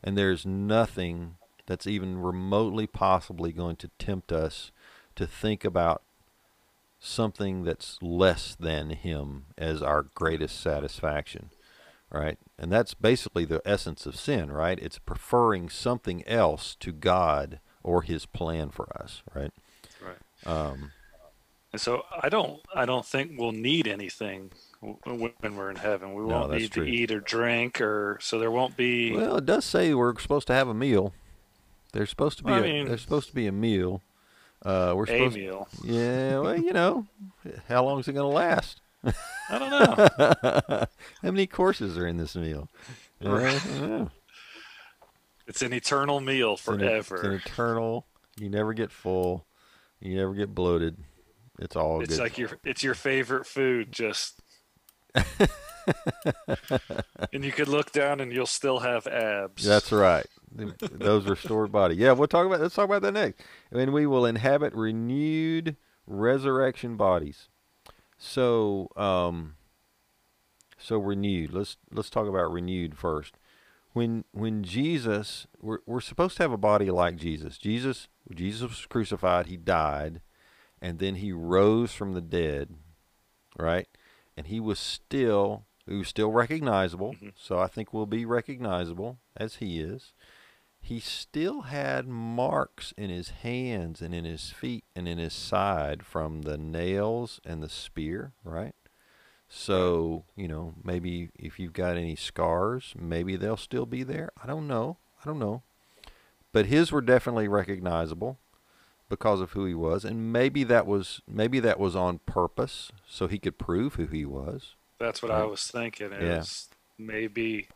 and 0.03 0.17
there's 0.17 0.45
nothing 0.45 1.35
that's 1.69 1.85
even 1.87 2.17
remotely 2.17 2.87
possibly 2.87 3.51
going 3.53 3.75
to 3.77 3.89
tempt 3.99 4.31
us 4.31 4.71
to 5.15 5.27
think 5.27 5.63
about 5.63 6.01
something 6.99 7.63
that's 7.63 7.97
less 8.01 8.55
than 8.59 8.89
him 8.89 9.45
as 9.57 9.81
our 9.81 10.01
greatest 10.15 10.59
satisfaction 10.59 11.49
right 12.09 12.37
and 12.57 12.71
that's 12.71 12.93
basically 12.95 13.45
the 13.45 13.61
essence 13.65 14.05
of 14.07 14.15
sin 14.15 14.51
right 14.51 14.79
it's 14.79 14.97
preferring 14.99 15.69
something 15.69 16.27
else 16.27 16.75
to 16.79 16.91
god 16.91 17.59
or 17.83 18.01
his 18.01 18.25
plan 18.25 18.69
for 18.69 18.89
us 19.01 19.21
right 19.33 19.51
Right. 20.01 20.17
um, 20.71 20.91
And 21.71 21.79
so 21.79 22.03
I 22.21 22.29
don't 22.29 22.59
I 22.73 22.85
don't 22.85 23.05
think 23.05 23.33
we'll 23.37 23.51
need 23.51 23.87
anything 23.87 24.51
when 24.81 25.55
we're 25.57 25.69
in 25.69 25.75
heaven. 25.75 26.13
We 26.13 26.23
won't 26.23 26.49
that's 26.49 26.61
need 26.63 26.71
true. 26.71 26.85
to 26.85 26.91
eat 26.91 27.11
or 27.11 27.19
drink 27.19 27.79
or 27.81 28.17
so 28.21 28.39
there 28.39 28.49
won't 28.51 28.75
be 28.75 29.11
well 29.15 29.37
it 29.37 29.45
does 29.45 29.65
say 29.65 29.93
we're 29.93 30.17
supposed 30.19 30.47
to 30.47 30.53
have 30.53 30.67
a 30.67 30.73
meal 30.73 31.13
there's 31.93 32.09
supposed 32.09 32.37
to 32.39 32.43
be 32.43 32.51
I 32.51 32.59
a, 32.59 32.61
mean- 32.61 32.87
there's 32.87 33.01
supposed 33.01 33.29
to 33.29 33.35
be 33.35 33.47
a 33.47 33.51
meal 33.51 34.01
uh, 34.65 34.93
we're 34.95 35.03
a 35.05 35.07
supposed 35.07 35.35
meal. 35.37 35.67
yeah 35.83 36.39
well 36.39 36.57
you 36.57 36.73
know 36.73 37.07
how 37.67 37.83
long 37.85 37.99
is 37.99 38.07
it 38.07 38.13
going 38.13 38.29
to 38.29 38.35
last 38.35 38.81
I 39.49 39.57
don't 39.57 39.69
know. 39.71 40.07
how 41.21 41.31
many 41.31 41.47
courses 41.47 41.97
are 41.97 42.05
in 42.07 42.17
this 42.17 42.35
meal 42.35 42.67
I 43.23 43.25
know. 43.79 44.11
it's 45.47 45.61
an 45.61 45.71
eternal 45.73 46.19
meal 46.19 46.53
It's 46.53 46.67
an- 46.67 46.79
forever. 46.79 47.15
It's 47.15 47.23
an 47.25 47.33
eternal. 47.33 48.05
You 48.39 48.49
never 48.49 48.73
get 48.73 48.91
full. 48.91 49.45
You 50.01 50.15
never 50.15 50.33
get 50.33 50.53
bloated. 50.55 50.97
It's 51.59 51.75
all 51.75 52.01
It's 52.01 52.15
good. 52.17 52.23
like 52.23 52.37
your 52.37 52.49
it's 52.63 52.83
your 52.83 52.93
favorite 52.95 53.45
food, 53.45 53.91
just 53.91 54.39
and 57.33 57.43
you 57.43 57.51
could 57.51 57.67
look 57.67 57.91
down 57.91 58.19
and 58.19 58.31
you'll 58.31 58.45
still 58.45 58.79
have 58.79 59.07
abs. 59.07 59.63
That's 59.63 59.91
right. 59.91 60.25
Th- 60.57 60.73
Those 60.91 61.25
restored 61.27 61.71
body. 61.71 61.95
Yeah, 61.95 62.11
we'll 62.13 62.27
talk 62.27 62.45
about. 62.45 62.61
Let's 62.61 62.75
talk 62.75 62.85
about 62.85 63.01
that 63.03 63.13
next. 63.13 63.41
And 63.71 63.93
we 63.93 64.05
will 64.05 64.25
inhabit 64.25 64.73
renewed 64.73 65.75
resurrection 66.07 66.97
bodies. 66.97 67.49
So, 68.17 68.89
um, 68.95 69.55
so 70.77 70.97
renewed. 70.97 71.53
Let's 71.53 71.77
let's 71.91 72.09
talk 72.09 72.27
about 72.27 72.51
renewed 72.51 72.97
first. 72.97 73.35
When 73.93 74.23
when 74.31 74.63
Jesus, 74.63 75.47
we're 75.61 75.79
we're 75.85 76.01
supposed 76.01 76.37
to 76.37 76.43
have 76.43 76.51
a 76.51 76.57
body 76.57 76.89
like 76.91 77.15
Jesus. 77.15 77.57
Jesus 77.57 78.07
Jesus 78.33 78.61
was 78.69 78.85
crucified. 78.85 79.47
He 79.47 79.57
died, 79.57 80.21
and 80.81 80.99
then 80.99 81.15
he 81.15 81.31
rose 81.31 81.91
from 81.93 82.13
the 82.13 82.21
dead. 82.21 82.75
Right, 83.57 83.87
and 84.37 84.47
he 84.47 84.59
was 84.59 84.79
still 84.79 85.65
he 85.87 85.95
was 85.95 86.07
still 86.07 86.31
recognizable. 86.31 87.13
Mhm. 87.13 87.33
So 87.35 87.59
I 87.59 87.67
think 87.67 87.93
we'll 87.93 88.05
be 88.05 88.25
recognizable 88.25 89.17
as 89.35 89.55
he 89.55 89.79
is. 89.79 90.13
He 90.81 90.99
still 90.99 91.61
had 91.61 92.07
marks 92.07 92.93
in 92.97 93.09
his 93.09 93.29
hands 93.29 94.01
and 94.01 94.13
in 94.13 94.25
his 94.25 94.49
feet 94.49 94.83
and 94.95 95.07
in 95.07 95.17
his 95.17 95.33
side 95.33 96.03
from 96.03 96.41
the 96.41 96.57
nails 96.57 97.39
and 97.45 97.61
the 97.61 97.69
spear, 97.69 98.33
right? 98.43 98.73
So, 99.47 100.25
you 100.35 100.47
know, 100.47 100.73
maybe 100.83 101.29
if 101.37 101.59
you've 101.59 101.73
got 101.73 101.97
any 101.97 102.15
scars, 102.15 102.93
maybe 102.97 103.35
they'll 103.35 103.57
still 103.57 103.85
be 103.85 104.03
there. 104.03 104.29
I 104.41 104.47
don't 104.47 104.67
know. 104.67 104.97
I 105.23 105.27
don't 105.27 105.39
know. 105.39 105.63
But 106.51 106.67
his 106.67 106.91
were 106.91 107.01
definitely 107.01 107.47
recognizable 107.47 108.39
because 109.09 109.41
of 109.41 109.51
who 109.51 109.65
he 109.65 109.73
was, 109.73 110.05
and 110.05 110.31
maybe 110.31 110.63
that 110.63 110.85
was 110.85 111.21
maybe 111.27 111.59
that 111.59 111.79
was 111.79 111.95
on 111.95 112.19
purpose 112.25 112.91
so 113.07 113.27
he 113.27 113.39
could 113.39 113.57
prove 113.57 113.95
who 113.95 114.05
he 114.05 114.25
was. 114.25 114.75
That's 114.99 115.21
what 115.21 115.31
I 115.31 115.45
was 115.45 115.65
thinking. 115.67 116.11
Yeah. 116.11 116.39
Is 116.39 116.69
maybe 116.97 117.67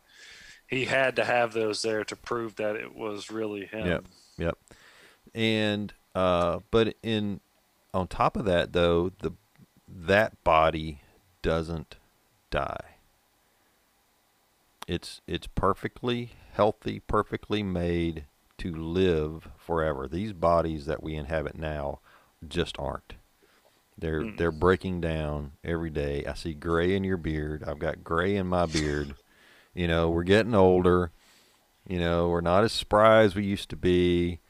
he 0.74 0.84
had 0.86 1.16
to 1.16 1.24
have 1.24 1.52
those 1.52 1.82
there 1.82 2.04
to 2.04 2.16
prove 2.16 2.56
that 2.56 2.76
it 2.76 2.94
was 2.94 3.30
really 3.30 3.66
him. 3.66 3.86
Yep. 3.86 4.04
Yep. 4.38 4.58
And 5.34 5.92
uh, 6.14 6.60
but 6.70 6.94
in 7.02 7.40
on 7.92 8.08
top 8.08 8.36
of 8.36 8.44
that 8.46 8.72
though, 8.72 9.10
the 9.20 9.32
that 9.88 10.42
body 10.44 11.00
doesn't 11.42 11.96
die. 12.50 12.96
It's 14.86 15.20
it's 15.26 15.46
perfectly 15.46 16.30
healthy, 16.52 17.00
perfectly 17.00 17.62
made 17.62 18.24
to 18.58 18.72
live 18.74 19.48
forever. 19.56 20.06
These 20.08 20.32
bodies 20.32 20.86
that 20.86 21.02
we 21.02 21.14
inhabit 21.14 21.56
now 21.56 22.00
just 22.46 22.78
aren't. 22.78 23.14
They're 23.96 24.22
Mm. 24.22 24.36
they're 24.36 24.52
breaking 24.52 25.00
down 25.00 25.52
every 25.62 25.90
day. 25.90 26.24
I 26.26 26.34
see 26.34 26.52
gray 26.52 26.94
in 26.94 27.04
your 27.04 27.16
beard. 27.16 27.62
I've 27.64 27.78
got 27.78 28.04
gray 28.04 28.36
in 28.36 28.46
my 28.48 28.66
beard. 28.66 29.14
You 29.74 29.88
know, 29.88 30.08
we're 30.10 30.22
getting 30.24 30.54
older. 30.54 31.10
You 31.86 31.98
know, 31.98 32.28
we're 32.28 32.40
not 32.40 32.64
as 32.64 32.72
spry 32.72 33.22
as 33.22 33.34
we 33.34 33.44
used 33.44 33.68
to 33.70 33.76
be. 33.76 34.40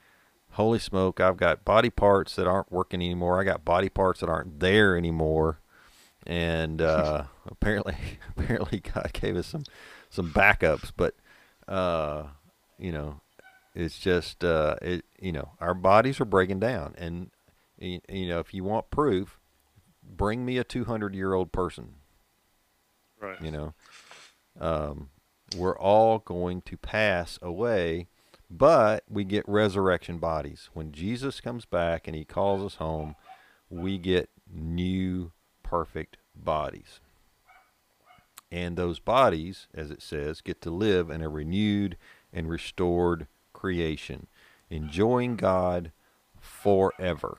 Holy 0.53 0.79
smoke, 0.79 1.21
I've 1.21 1.37
got 1.37 1.65
body 1.65 1.91
parts 1.91 2.37
that 2.37 2.47
aren't 2.47 2.71
working 2.71 3.01
anymore. 3.03 3.41
I 3.41 3.45
got 3.45 3.65
body 3.65 3.89
parts 3.89 4.21
that 4.21 4.29
aren't 4.29 4.61
there 4.61 4.97
anymore. 4.97 5.59
And 6.27 6.81
uh, 6.81 7.25
apparently 7.47 7.97
apparently 8.37 8.81
God 8.81 9.11
gave 9.13 9.37
us 9.37 9.49
some 9.49 9.65
some 10.11 10.33
backups, 10.33 10.93
but 10.97 11.15
uh, 11.67 12.25
you 12.79 12.93
know, 12.93 13.21
it's 13.75 13.99
just 13.99 14.45
uh, 14.45 14.77
it 14.81 15.05
you 15.19 15.33
know, 15.33 15.53
our 15.61 15.75
bodies 15.75 16.21
are 16.21 16.25
breaking 16.25 16.61
down 16.61 16.95
and 16.97 17.31
y- 17.81 18.01
you 18.09 18.29
know, 18.29 18.39
if 18.39 18.55
you 18.55 18.63
want 18.63 18.91
proof, 18.91 19.41
bring 20.05 20.45
me 20.45 20.59
a 20.59 20.65
200-year-old 20.65 21.51
person 21.51 21.95
Right. 23.21 23.41
you 23.41 23.51
know 23.51 23.75
um, 24.61 25.09
we're 25.55 25.79
all 25.79 26.19
going 26.19 26.61
to 26.63 26.77
pass 26.77 27.39
away 27.43 28.07
but 28.51 29.03
we 29.09 29.25
get 29.25 29.49
resurrection 29.49 30.19
bodies. 30.19 30.69
When 30.75 30.93
jesus 30.93 31.41
comes 31.41 31.65
back 31.65 32.07
and 32.07 32.17
he 32.17 32.25
calls 32.25 32.63
us 32.63 32.77
home 32.77 33.17
we 33.71 33.99
get 33.99 34.31
new 34.53 35.33
perfect 35.63 36.17
bodies. 36.35 37.01
And 38.53 38.77
those 38.77 39.01
bodies 39.01 39.67
as 39.75 39.91
it 39.91 40.03
says 40.03 40.41
get 40.41 40.61
to 40.63 40.71
live 40.71 41.11
in 41.11 41.23
a 41.23 41.29
renewed 41.29 41.97
and 42.33 42.49
restored 42.49 43.27
creation 43.53 44.27
enjoying 44.71 45.37
god 45.37 45.93
forever. 46.41 47.39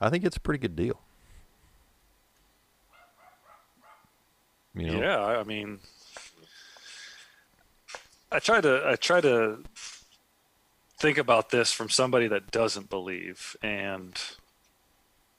I 0.00 0.10
think 0.10 0.24
it's 0.24 0.36
a 0.36 0.40
pretty 0.40 0.60
good 0.60 0.76
deal. 0.76 1.00
You 4.74 4.92
know? 4.92 5.00
Yeah, 5.00 5.24
I 5.24 5.42
mean, 5.42 5.80
I 8.30 8.38
try 8.38 8.60
to 8.60 8.82
I 8.86 8.96
try 8.96 9.20
to 9.20 9.58
think 10.98 11.18
about 11.18 11.50
this 11.50 11.72
from 11.72 11.88
somebody 11.88 12.26
that 12.28 12.50
doesn't 12.50 12.90
believe, 12.90 13.56
and 13.62 14.18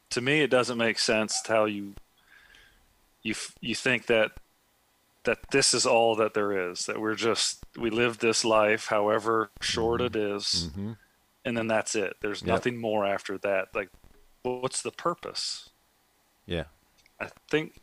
to 0.10 0.22
me, 0.22 0.42
it 0.42 0.50
doesn't 0.50 0.78
make 0.78 0.98
sense 1.00 1.42
how 1.48 1.66
you 1.66 1.94
you 3.22 3.36
you 3.62 3.76
think 3.76 4.08
that 4.08 4.32
that 5.26 5.40
this 5.52 5.74
is 5.74 5.86
all 5.86 6.16
that 6.16 6.34
there 6.34 6.72
is 6.72 6.86
that 6.86 7.00
we're 7.00 7.16
just 7.16 7.64
we 7.78 7.90
live 7.90 8.20
this 8.20 8.44
life 8.46 8.88
however 8.88 9.52
short 9.62 10.02
it 10.02 10.16
is, 10.16 10.72
hmm 10.74 10.94
and 11.46 11.58
then 11.58 11.68
that's 11.68 11.96
it. 11.96 12.16
There's 12.22 12.42
Yep. 12.42 12.50
nothing 12.50 12.78
more 12.78 13.06
after 13.06 13.38
that. 13.40 13.70
Like 13.74 13.90
what's 14.44 14.82
the 14.82 14.92
purpose? 14.92 15.70
Yeah. 16.46 16.66
I 17.20 17.30
think 17.50 17.82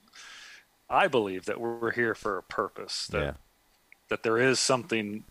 i 0.89 1.09
believe 1.09 1.47
that 1.47 1.61
we're 1.61 1.91
here 1.91 2.15
for 2.15 2.39
a 2.39 2.43
purpose 2.45 3.09
that 3.09 3.21
yeah 3.21 3.33
that 4.09 4.23
there 4.23 4.39
is 4.39 4.59
something 4.59 5.25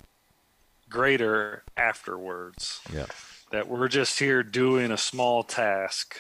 greater 0.90 1.64
afterwards. 1.78 2.82
Yeah. 2.94 3.06
That 3.52 3.68
we're 3.68 3.88
just 3.88 4.20
here 4.20 4.44
doing 4.44 4.92
a 4.92 4.98
small 4.98 5.44
task. 5.44 6.18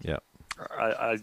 Yeah. 0.00 0.18
I, 0.58 0.84
I 0.84 1.18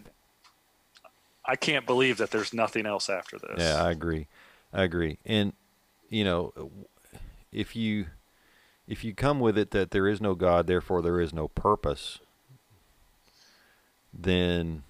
I 1.44 1.56
can't 1.56 1.86
believe 1.86 2.18
that 2.18 2.30
there's 2.30 2.54
nothing 2.54 2.86
else 2.86 3.10
after 3.10 3.38
this. 3.38 3.56
Yeah, 3.58 3.82
I 3.82 3.90
agree. 3.90 4.28
I 4.72 4.82
agree. 4.82 5.18
And 5.24 5.52
you 6.08 6.24
know, 6.24 6.70
if 7.52 7.74
you 7.74 8.06
if 8.86 9.04
you 9.04 9.14
come 9.14 9.40
with 9.40 9.58
it 9.58 9.70
that 9.72 9.90
there 9.90 10.06
is 10.06 10.20
no 10.20 10.34
God, 10.34 10.66
therefore 10.66 11.02
there 11.02 11.20
is 11.20 11.32
no 11.32 11.48
purpose, 11.48 12.20
then 14.12 14.82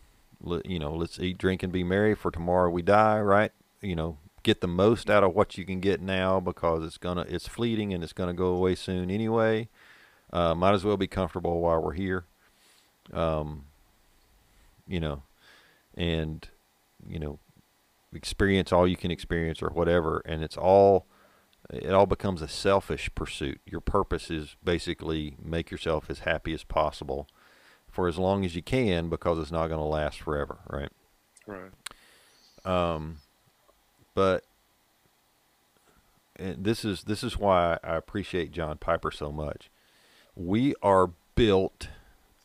you 0.64 0.78
know, 0.78 0.94
let's 0.94 1.20
eat, 1.20 1.38
drink, 1.38 1.62
and 1.62 1.72
be 1.72 1.84
merry, 1.84 2.14
for 2.14 2.30
tomorrow 2.30 2.70
we 2.70 2.82
die. 2.82 3.20
Right? 3.20 3.52
You 3.80 3.96
know, 3.96 4.18
get 4.42 4.60
the 4.60 4.68
most 4.68 5.08
out 5.10 5.24
of 5.24 5.34
what 5.34 5.56
you 5.56 5.64
can 5.64 5.80
get 5.80 6.00
now 6.00 6.40
because 6.40 6.84
it's 6.84 6.98
gonna 6.98 7.24
it's 7.28 7.48
fleeting 7.48 7.92
and 7.92 8.02
it's 8.02 8.12
gonna 8.12 8.34
go 8.34 8.46
away 8.46 8.74
soon 8.74 9.10
anyway. 9.10 9.68
Uh, 10.32 10.54
might 10.54 10.74
as 10.74 10.84
well 10.84 10.96
be 10.96 11.06
comfortable 11.06 11.60
while 11.60 11.80
we're 11.80 11.92
here. 11.92 12.24
Um, 13.12 13.66
you 14.86 15.00
know, 15.00 15.22
and 15.94 16.48
you 17.06 17.18
know, 17.18 17.38
experience 18.14 18.72
all 18.72 18.86
you 18.86 18.96
can 18.96 19.10
experience 19.10 19.62
or 19.62 19.68
whatever, 19.70 20.22
and 20.24 20.42
it's 20.42 20.56
all 20.56 21.06
it 21.70 21.90
all 21.90 22.06
becomes 22.06 22.42
a 22.42 22.48
selfish 22.48 23.10
pursuit. 23.14 23.60
Your 23.64 23.80
purpose 23.80 24.30
is 24.30 24.56
basically 24.62 25.36
make 25.42 25.70
yourself 25.70 26.10
as 26.10 26.20
happy 26.20 26.52
as 26.52 26.64
possible 26.64 27.28
for 27.88 28.08
as 28.08 28.18
long 28.18 28.44
as 28.44 28.56
you 28.56 28.62
can 28.62 29.08
because 29.08 29.38
it's 29.38 29.52
not 29.52 29.68
going 29.68 29.78
to 29.78 29.84
last 29.84 30.20
forever, 30.20 30.58
right? 30.68 30.90
Right. 31.46 31.70
Um, 32.64 33.18
but 34.14 34.44
and 36.36 36.64
this 36.64 36.84
is 36.84 37.04
this 37.04 37.22
is 37.22 37.38
why 37.38 37.78
I 37.84 37.96
appreciate 37.96 38.52
John 38.52 38.78
Piper 38.78 39.10
so 39.10 39.30
much. 39.30 39.70
We 40.34 40.74
are 40.82 41.10
built 41.34 41.88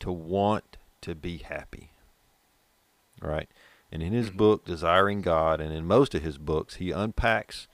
to 0.00 0.12
want 0.12 0.76
to 1.02 1.14
be 1.14 1.38
happy. 1.38 1.90
Right? 3.20 3.48
And 3.90 4.02
in 4.02 4.12
his 4.12 4.28
mm-hmm. 4.28 4.36
book 4.36 4.64
Desiring 4.64 5.22
God 5.22 5.60
and 5.60 5.72
in 5.72 5.86
most 5.86 6.14
of 6.14 6.22
his 6.22 6.38
books 6.38 6.76
he 6.76 6.90
unpacks 6.90 7.66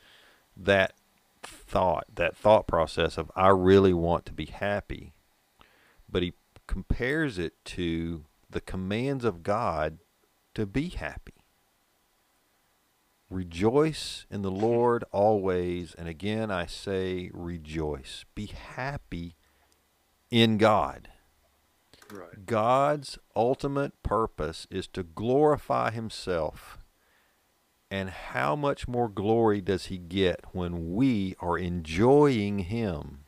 that 0.57 0.95
thought, 1.43 2.07
that 2.15 2.37
thought 2.37 2.67
process 2.67 3.19
of 3.19 3.31
I 3.37 3.49
really 3.49 3.93
want 3.93 4.25
to 4.27 4.33
be 4.33 4.47
happy. 4.47 5.13
But 6.09 6.23
he 6.23 6.33
compares 6.67 7.39
it 7.39 7.53
to 7.65 8.25
the 8.49 8.61
commands 8.61 9.25
of 9.25 9.43
God 9.43 9.99
to 10.55 10.65
be 10.65 10.89
happy. 10.89 11.34
Rejoice 13.31 14.27
in 14.31 14.43
the 14.43 14.51
Lord 14.51 15.05
always. 15.11 15.95
And 15.95 16.09
again, 16.09 16.51
I 16.51 16.67
say 16.67 17.31
rejoice. 17.33 18.25
Be 18.35 18.47
happy 18.47 19.35
in 20.31 20.59
God. 20.59 21.09
Right. 22.13 22.47
God's 22.47 23.19
ultimate 23.35 24.03
purpose 24.03 24.67
is 24.71 24.87
to 24.89 25.03
glorify 25.03 25.91
Himself. 25.91 26.79
And 27.91 28.11
how 28.11 28.57
much 28.57 28.87
more 28.87 29.09
glory 29.09 29.61
does 29.61 29.87
He 29.87 29.99
get 29.99 30.41
when 30.53 30.95
we 30.95 31.35
are 31.41 31.57
enjoying 31.59 32.61
Him? 32.61 33.25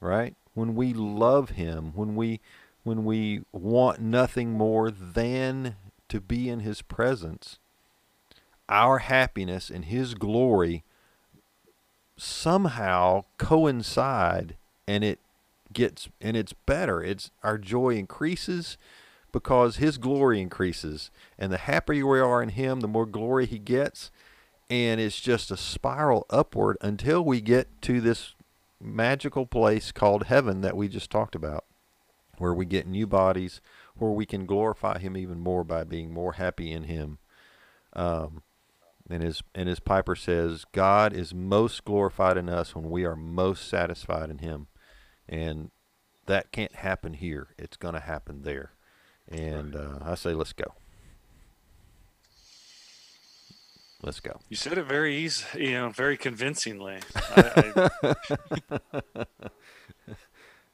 Right? 0.00 0.34
When 0.54 0.74
we 0.74 0.92
love 0.92 1.50
Him, 1.50 1.92
when 1.94 2.16
we 2.16 2.40
when 2.82 3.04
we 3.04 3.42
want 3.52 4.00
nothing 4.00 4.52
more 4.52 4.90
than 4.90 5.76
to 6.08 6.20
be 6.20 6.48
in 6.48 6.60
His 6.60 6.82
presence, 6.82 7.59
our 8.70 8.98
happiness 8.98 9.68
and 9.68 9.84
His 9.84 10.14
glory 10.14 10.84
somehow 12.16 13.24
coincide 13.38 14.56
and 14.86 15.02
it 15.02 15.20
gets 15.72 16.08
and 16.20 16.36
it's 16.36 16.52
better. 16.52 17.02
It's 17.02 17.30
our 17.42 17.58
joy 17.58 17.96
increases 17.96 18.76
because 19.32 19.76
his 19.76 19.98
glory 19.98 20.40
increases. 20.40 21.10
And 21.38 21.52
the 21.52 21.58
happier 21.58 22.06
we 22.06 22.20
are 22.20 22.42
in 22.42 22.50
him 22.50 22.80
the 22.80 22.88
more 22.88 23.06
glory 23.06 23.46
he 23.46 23.58
gets. 23.58 24.10
And 24.68 25.00
it's 25.00 25.20
just 25.20 25.50
a 25.50 25.56
spiral 25.56 26.26
upward 26.30 26.76
until 26.80 27.24
we 27.24 27.40
get 27.40 27.80
to 27.82 28.00
this 28.00 28.34
magical 28.80 29.46
place 29.46 29.92
called 29.92 30.24
heaven 30.24 30.60
that 30.60 30.76
we 30.76 30.88
just 30.88 31.10
talked 31.10 31.34
about 31.34 31.64
where 32.38 32.54
we 32.54 32.64
get 32.64 32.86
new 32.86 33.06
bodies 33.06 33.60
where 33.96 34.10
we 34.10 34.24
can 34.24 34.46
glorify 34.46 34.98
him 34.98 35.16
even 35.16 35.40
more 35.40 35.62
by 35.62 35.84
being 35.84 36.12
more 36.12 36.34
happy 36.34 36.72
in 36.72 36.84
him. 36.84 37.18
Um, 37.92 38.42
and 39.10 39.24
as 39.24 39.42
and 39.54 39.68
as 39.68 39.80
Piper 39.80 40.14
says, 40.14 40.64
God 40.72 41.12
is 41.12 41.34
most 41.34 41.84
glorified 41.84 42.36
in 42.36 42.48
us 42.48 42.74
when 42.74 42.88
we 42.88 43.04
are 43.04 43.16
most 43.16 43.68
satisfied 43.68 44.30
in 44.30 44.38
Him, 44.38 44.68
and 45.28 45.70
that 46.26 46.52
can't 46.52 46.76
happen 46.76 47.14
here. 47.14 47.48
It's 47.58 47.76
going 47.76 47.94
to 47.94 48.00
happen 48.00 48.42
there. 48.42 48.72
And 49.28 49.76
uh, 49.76 49.98
I 50.02 50.14
say, 50.14 50.32
let's 50.32 50.52
go. 50.52 50.74
Let's 54.02 54.20
go. 54.20 54.40
You 54.48 54.56
said 54.56 54.78
it 54.78 54.84
very 54.84 55.16
easy, 55.16 55.44
you 55.56 55.72
know, 55.72 55.90
very 55.90 56.16
convincingly. 56.16 57.00
I, 57.14 57.90
I... 58.02 59.24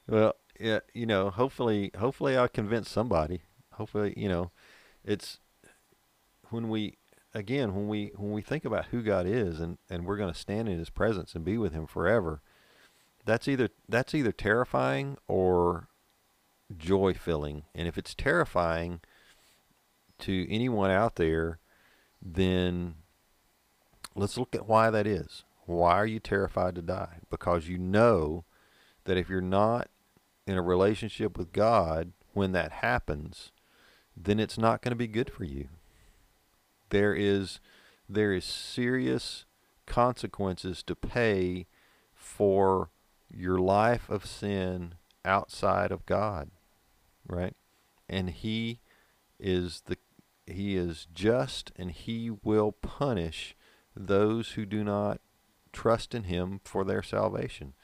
well, 0.07 0.37
yeah, 0.61 0.79
you 0.95 1.07
know, 1.07 1.31
hopefully, 1.31 1.91
hopefully, 1.99 2.39
I 2.39 2.47
convince 2.47 2.89
somebody. 2.89 3.43
Hopefully, 3.73 4.15
you 4.17 4.29
know, 4.29 4.53
it's 5.05 5.41
when 6.51 6.69
we 6.69 6.99
again, 7.37 7.75
when 7.75 7.87
we 7.87 8.13
when 8.17 8.33
we 8.33 8.43
think 8.43 8.65
about 8.65 8.87
who 8.87 9.03
God 9.03 9.27
is 9.27 9.61
and, 9.61 9.79
and 9.91 10.07
we're 10.07 10.17
going 10.17 10.33
to 10.33 10.39
stand 10.39 10.69
in 10.69 10.79
His 10.79 10.91
presence 10.91 11.35
and 11.35 11.45
be 11.45 11.59
with 11.59 11.73
Him 11.73 11.87
forever, 11.87 12.41
that's 13.25 13.47
either 13.47 13.69
that's 13.89 14.15
either 14.15 14.33
terrifying 14.33 15.19
or 15.29 15.89
joy 16.77 17.15
filling. 17.15 17.65
And 17.75 17.87
if 17.87 17.99
it's 17.99 18.15
terrifying 18.15 19.01
to 20.21 20.51
anyone 20.51 20.91
out 20.91 21.17
there, 21.17 21.59
then 22.23 22.95
let's 24.15 24.39
look 24.39 24.55
at 24.55 24.67
why 24.67 24.91
that 24.91 25.07
is. 25.07 25.45
Why 25.67 25.93
are 25.93 26.07
you 26.07 26.21
terrified 26.21 26.75
to 26.77 26.83
die? 26.83 27.19
Because 27.29 27.69
you 27.69 27.77
know 27.77 28.45
that 29.05 29.19
if 29.19 29.29
you're 29.29 29.41
not 29.41 29.89
in 30.47 30.57
a 30.57 30.63
relationship 30.63 31.37
with 31.37 31.53
God 31.53 32.13
when 32.33 32.53
that 32.53 32.73
happens, 32.73 33.53
then 34.17 34.39
it's 34.41 34.57
not 34.57 34.81
going 34.81 34.93
to 34.93 34.97
be 34.97 35.09
good 35.09 35.31
for 35.31 35.45
you 35.45 35.69
there 36.91 37.15
is 37.15 37.61
there 38.09 38.33
is 38.33 38.45
serious 38.45 39.45
consequences 39.87 40.83
to 40.85 40.95
pay 40.95 41.67
for 42.15 42.91
your 43.31 43.59
life 43.59 44.09
of 44.09 44.25
sin 44.27 44.95
outside 45.25 45.91
of 45.91 46.07
God, 46.07 46.51
right? 47.27 47.57
And 48.09 48.31
he 48.31 48.81
is 49.39 49.83
the 49.87 49.97
he 50.47 50.77
is 50.77 51.09
just 51.13 51.73
and 51.77 51.91
he 51.91 52.31
will 52.31 52.73
punish 52.73 53.57
those 53.97 54.51
who 54.53 54.65
do 54.65 54.85
not 54.85 55.21
trust 55.73 56.15
in 56.15 56.25
him 56.25 56.61
for 56.65 56.85
their 56.85 57.03
salvation. 57.03 57.75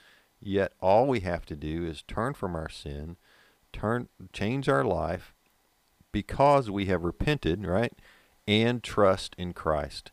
Yet 0.41 0.73
all 0.81 1.07
we 1.07 1.21
have 1.21 1.45
to 1.47 1.57
do 1.57 1.85
is 1.85 2.03
turn 2.03 2.35
from 2.35 2.55
our 2.55 2.69
sin, 2.69 3.17
turn 3.73 4.09
change 4.33 4.69
our 4.69 4.85
life 4.85 5.35
because 6.13 6.71
we 6.71 6.87
have 6.87 7.05
repented, 7.05 7.67
right? 7.67 7.93
And 8.47 8.83
trust 8.83 9.35
in 9.39 9.53
Christ. 9.53 10.11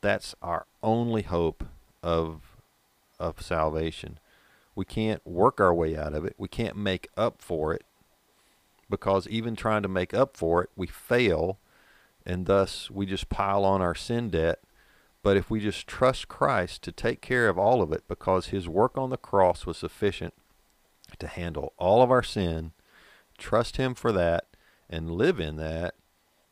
That's 0.00 0.34
our 0.42 0.66
only 0.82 1.22
hope 1.22 1.64
of 2.02 2.56
of 3.18 3.42
salvation. 3.42 4.18
We 4.74 4.84
can't 4.86 5.24
work 5.26 5.60
our 5.60 5.74
way 5.74 5.96
out 5.96 6.14
of 6.14 6.24
it. 6.24 6.34
We 6.38 6.48
can't 6.48 6.76
make 6.76 7.08
up 7.16 7.42
for 7.42 7.74
it 7.74 7.84
because 8.88 9.28
even 9.28 9.54
trying 9.54 9.82
to 9.82 9.88
make 9.88 10.14
up 10.14 10.36
for 10.36 10.62
it, 10.62 10.70
we 10.74 10.86
fail 10.86 11.58
and 12.24 12.46
thus 12.46 12.90
we 12.90 13.06
just 13.06 13.28
pile 13.28 13.64
on 13.64 13.82
our 13.82 13.94
sin 13.94 14.30
debt. 14.30 14.60
But 15.22 15.36
if 15.36 15.50
we 15.50 15.60
just 15.60 15.86
trust 15.86 16.28
Christ 16.28 16.82
to 16.82 16.92
take 16.92 17.20
care 17.20 17.48
of 17.48 17.58
all 17.58 17.82
of 17.82 17.92
it 17.92 18.04
because 18.08 18.46
his 18.46 18.68
work 18.68 18.96
on 18.96 19.10
the 19.10 19.18
cross 19.18 19.66
was 19.66 19.76
sufficient 19.76 20.32
to 21.18 21.26
handle 21.26 21.74
all 21.76 22.02
of 22.02 22.10
our 22.10 22.22
sin, 22.22 22.72
trust 23.36 23.76
him 23.76 23.94
for 23.94 24.12
that 24.12 24.46
and 24.88 25.10
live 25.10 25.38
in 25.38 25.56
that, 25.56 25.94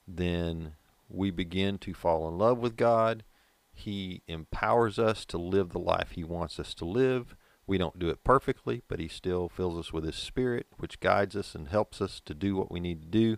then 0.07 0.75
we 1.09 1.31
begin 1.31 1.79
to 1.79 1.94
fall 1.94 2.29
in 2.29 2.38
love 2.38 2.59
with 2.59 2.77
God. 2.77 3.25
He 3.73 4.23
empowers 4.27 4.99
us 4.99 5.25
to 5.27 5.38
live 5.38 5.71
the 5.71 5.79
life 5.79 6.12
He 6.12 6.25
wants 6.25 6.59
us 6.59 6.75
to 6.75 6.85
live. 6.85 7.37
We 7.66 7.79
don't 7.79 7.99
do 7.99 8.09
it 8.09 8.25
perfectly, 8.25 8.83
but 8.88 9.01
He 9.01 9.09
still 9.09 9.49
fills 9.49 9.79
us 9.79 9.92
with 9.92 10.05
His 10.05 10.16
Spirit, 10.16 10.66
which 10.79 11.01
guides 11.01 11.37
us 11.37 11.55
and 11.55 11.68
helps 11.68 12.01
us 12.01 12.21
to 12.25 12.35
do 12.35 12.57
what 12.57 12.73
we 12.73 12.81
need 12.81 13.03
to 13.03 13.09
do. 13.09 13.37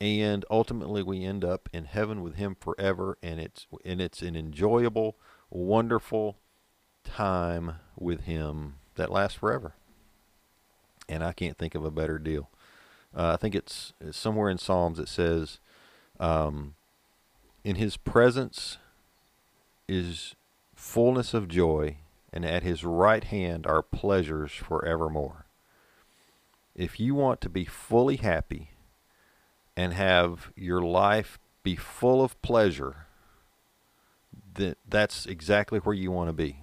And 0.00 0.44
ultimately, 0.50 1.02
we 1.02 1.24
end 1.24 1.44
up 1.44 1.68
in 1.72 1.84
heaven 1.84 2.22
with 2.22 2.36
Him 2.36 2.56
forever, 2.58 3.18
and 3.22 3.40
it's 3.40 3.66
and 3.84 4.00
it's 4.00 4.22
an 4.22 4.36
enjoyable, 4.36 5.16
wonderful 5.50 6.38
time 7.02 7.76
with 7.98 8.22
Him 8.22 8.74
that 8.96 9.10
lasts 9.10 9.38
forever. 9.38 9.74
And 11.08 11.22
I 11.22 11.32
can't 11.32 11.56
think 11.56 11.74
of 11.74 11.84
a 11.84 11.90
better 11.90 12.18
deal. 12.18 12.50
Uh, 13.14 13.32
I 13.32 13.36
think 13.36 13.54
it's, 13.54 13.92
it's, 14.00 14.18
somewhere 14.18 14.50
in 14.50 14.58
Psalms 14.58 14.98
it 14.98 15.08
says, 15.08 15.60
um, 16.20 16.74
in 17.66 17.74
his 17.74 17.96
presence 17.96 18.78
is 19.88 20.36
fullness 20.76 21.34
of 21.34 21.48
joy, 21.48 21.96
and 22.32 22.44
at 22.44 22.62
his 22.62 22.84
right 22.84 23.24
hand 23.24 23.66
are 23.66 23.82
pleasures 23.82 24.52
forevermore. 24.52 25.46
If 26.76 27.00
you 27.00 27.16
want 27.16 27.40
to 27.40 27.48
be 27.48 27.64
fully 27.64 28.18
happy 28.18 28.70
and 29.76 29.92
have 29.94 30.52
your 30.54 30.80
life 30.80 31.40
be 31.64 31.74
full 31.74 32.22
of 32.22 32.40
pleasure, 32.40 33.08
then 34.54 34.76
that's 34.88 35.26
exactly 35.26 35.80
where 35.80 35.94
you 35.94 36.12
want 36.12 36.28
to 36.28 36.32
be. 36.32 36.60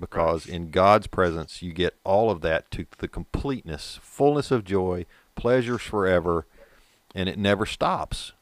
Because 0.00 0.46
in 0.46 0.70
God's 0.70 1.08
presence, 1.08 1.60
you 1.60 1.74
get 1.74 1.94
all 2.04 2.30
of 2.30 2.40
that 2.40 2.70
to 2.70 2.86
the 3.00 3.08
completeness, 3.08 3.98
fullness 4.00 4.50
of 4.50 4.64
joy, 4.64 5.04
pleasures 5.34 5.82
forever, 5.82 6.46
and 7.14 7.28
it 7.28 7.38
never 7.38 7.66
stops. 7.66 8.32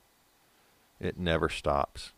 It 1.00 1.18
never 1.18 1.48
stops. 1.48 2.12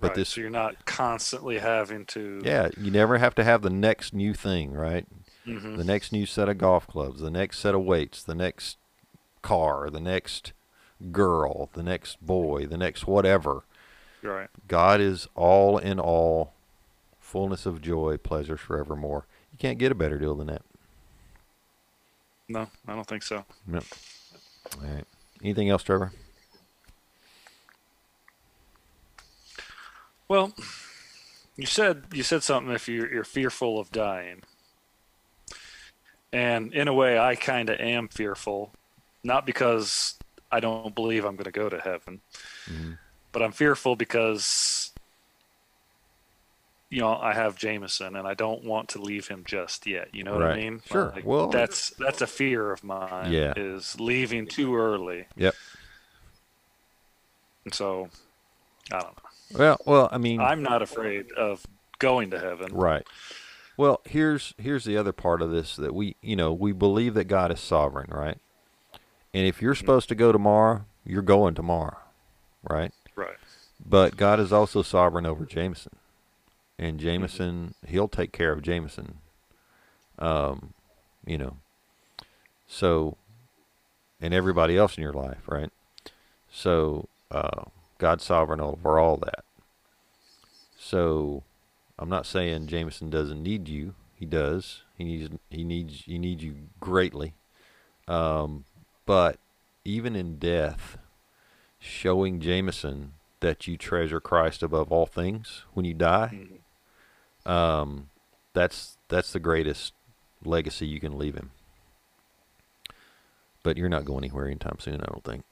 But 0.00 0.08
right, 0.08 0.16
this, 0.16 0.30
so 0.30 0.40
you're 0.40 0.50
not 0.50 0.84
constantly 0.84 1.58
having 1.58 2.06
to. 2.06 2.40
yeah, 2.44 2.70
you 2.76 2.90
never 2.90 3.18
have 3.18 3.34
to 3.36 3.44
have 3.44 3.62
the 3.62 3.70
next 3.70 4.12
new 4.12 4.34
thing, 4.34 4.72
right? 4.72 5.06
Mhm. 5.46 5.76
The 5.76 5.84
next 5.84 6.12
new 6.12 6.26
set 6.26 6.48
of 6.48 6.58
golf 6.58 6.86
clubs, 6.86 7.20
the 7.20 7.30
next 7.30 7.58
set 7.58 7.74
of 7.74 7.82
weights, 7.82 8.22
the 8.22 8.34
next 8.34 8.78
car, 9.42 9.90
the 9.90 10.00
next 10.00 10.52
girl, 11.10 11.68
the 11.74 11.82
next 11.82 12.24
boy, 12.24 12.66
the 12.66 12.76
next 12.76 13.06
whatever. 13.06 13.62
Right. 14.22 14.48
God 14.68 15.00
is 15.00 15.28
all 15.34 15.78
in 15.78 15.98
all, 16.00 16.52
fullness 17.20 17.66
of 17.66 17.80
joy, 17.80 18.16
pleasures 18.18 18.60
forevermore. 18.60 19.26
You 19.52 19.58
can't 19.58 19.78
get 19.78 19.90
a 19.92 19.96
better 19.96 20.18
deal 20.18 20.34
than 20.34 20.46
that. 20.48 20.62
No, 22.48 22.68
I 22.86 22.94
don't 22.94 23.06
think 23.06 23.22
so. 23.22 23.44
Yep. 23.72 23.84
All 24.80 24.88
right. 24.88 25.04
Anything 25.42 25.70
else, 25.70 25.82
Trevor? 25.82 26.12
Well, 30.28 30.52
you 31.56 31.66
said 31.66 32.04
you 32.12 32.22
said 32.22 32.42
something 32.42 32.72
if 32.74 32.88
you're 32.88 33.12
you're 33.12 33.24
fearful 33.24 33.78
of 33.78 33.90
dying. 33.92 34.42
And 36.32 36.72
in 36.72 36.88
a 36.88 36.94
way 36.94 37.18
I 37.18 37.34
kind 37.34 37.68
of 37.68 37.78
am 37.78 38.08
fearful, 38.08 38.72
not 39.22 39.44
because 39.44 40.14
I 40.50 40.60
don't 40.60 40.94
believe 40.94 41.24
I'm 41.24 41.36
going 41.36 41.44
to 41.44 41.50
go 41.50 41.68
to 41.68 41.78
heaven, 41.80 42.20
Mhm. 42.66 42.98
but 43.32 43.42
I'm 43.42 43.52
fearful 43.52 43.96
because 43.96 44.88
you 46.88 47.00
know, 47.00 47.16
I 47.16 47.32
have 47.32 47.56
Jameson 47.56 48.16
and 48.16 48.28
I 48.28 48.34
don't 48.34 48.64
want 48.64 48.90
to 48.90 49.00
leave 49.00 49.26
him 49.28 49.44
just 49.46 49.86
yet. 49.86 50.14
You 50.14 50.24
know 50.24 50.34
what 50.34 50.42
I 50.42 50.56
mean? 50.56 50.82
Sure. 50.90 51.10
Like, 51.14 51.24
Well- 51.24 51.48
that's 51.48 51.88
that's 51.98 52.20
a 52.20 52.26
fear 52.26 52.70
of 52.70 52.84
mine. 52.84 53.32
Yeah. 53.32 53.54
Is 53.56 53.98
leaving 53.98 54.46
too 54.46 54.76
early. 54.76 55.26
Yep. 55.36 55.54
And 57.64 57.72
so 57.74 58.10
I 58.92 59.00
don't 59.00 59.16
know. 59.16 59.30
Well, 59.54 59.78
well, 59.86 60.08
I 60.10 60.18
mean, 60.18 60.40
I'm 60.40 60.62
not 60.62 60.82
afraid 60.82 61.32
of 61.32 61.66
going 61.98 62.30
to 62.30 62.38
heaven. 62.38 62.74
Right. 62.74 63.06
Well, 63.76 64.00
here's 64.04 64.54
here's 64.58 64.84
the 64.84 64.96
other 64.96 65.12
part 65.12 65.42
of 65.42 65.50
this 65.50 65.76
that 65.76 65.94
we 65.94 66.16
you 66.20 66.36
know 66.36 66.52
we 66.52 66.72
believe 66.72 67.14
that 67.14 67.24
God 67.24 67.50
is 67.52 67.60
sovereign, 67.60 68.10
right? 68.10 68.38
And 69.34 69.46
if 69.46 69.62
you're 69.62 69.74
supposed 69.74 70.08
to 70.10 70.14
go 70.14 70.30
tomorrow, 70.30 70.84
you're 71.06 71.22
going 71.22 71.54
tomorrow, 71.54 71.96
right? 72.68 72.92
Right. 73.16 73.36
But 73.84 74.16
God 74.16 74.38
is 74.40 74.52
also 74.52 74.82
sovereign 74.82 75.26
over 75.26 75.44
Jameson, 75.46 75.96
and 76.78 77.00
Jameson 77.00 77.74
He'll 77.86 78.08
take 78.08 78.32
care 78.32 78.52
of 78.52 78.62
Jameson. 78.62 79.18
Um, 80.18 80.74
you 81.26 81.38
know. 81.38 81.56
So, 82.68 83.18
and 84.20 84.32
everybody 84.32 84.78
else 84.78 84.96
in 84.96 85.02
your 85.02 85.12
life, 85.12 85.46
right? 85.46 85.70
So, 86.50 87.08
uh, 87.30 87.64
God's 88.02 88.24
sovereign 88.24 88.60
over 88.60 88.98
all 88.98 89.16
that. 89.18 89.44
So, 90.76 91.44
I'm 91.96 92.08
not 92.08 92.26
saying 92.26 92.66
Jameson 92.66 93.10
doesn't 93.10 93.40
need 93.40 93.68
you. 93.68 93.94
He 94.16 94.26
does. 94.26 94.82
He 94.98 95.04
needs. 95.04 95.30
He 95.50 95.62
needs. 95.62 96.02
He 96.04 96.18
needs 96.18 96.42
you 96.42 96.56
greatly. 96.80 97.34
Um, 98.08 98.64
but 99.06 99.38
even 99.84 100.16
in 100.16 100.38
death, 100.38 100.98
showing 101.78 102.40
Jameson 102.40 103.12
that 103.38 103.68
you 103.68 103.76
treasure 103.76 104.20
Christ 104.20 104.64
above 104.64 104.90
all 104.90 105.06
things 105.06 105.62
when 105.72 105.84
you 105.84 105.94
die, 105.94 106.46
um, 107.46 108.08
that's 108.52 108.96
that's 109.06 109.32
the 109.32 109.38
greatest 109.38 109.92
legacy 110.44 110.88
you 110.88 110.98
can 110.98 111.16
leave 111.16 111.36
him. 111.36 111.52
But 113.62 113.76
you're 113.76 113.88
not 113.88 114.04
going 114.04 114.24
anywhere 114.24 114.46
anytime 114.46 114.80
soon, 114.80 115.00
I 115.00 115.06
don't 115.06 115.22
think. 115.22 115.44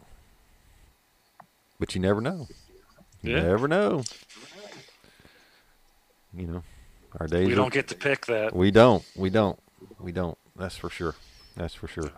But 1.81 1.95
you 1.97 2.01
never 2.01 2.21
know. 2.21 2.47
You 3.23 3.33
Yeah. 3.33 3.43
never 3.43 3.67
know. 3.67 4.05
You 6.33 6.47
know, 6.47 6.63
our 7.19 7.27
days. 7.27 7.49
We 7.49 7.55
don't 7.57 7.73
get 7.73 7.89
to 7.89 7.97
pick 7.97 8.27
that. 8.27 8.55
we 8.55 8.71
don't. 8.71 9.03
We 9.17 9.31
don't. 9.31 9.59
We 9.99 10.13
don't. 10.13 10.39
That's 10.55 10.77
for 10.77 10.89
sure. 10.91 11.17
That's 11.57 11.75
for 11.75 11.89
sure. 11.89 12.13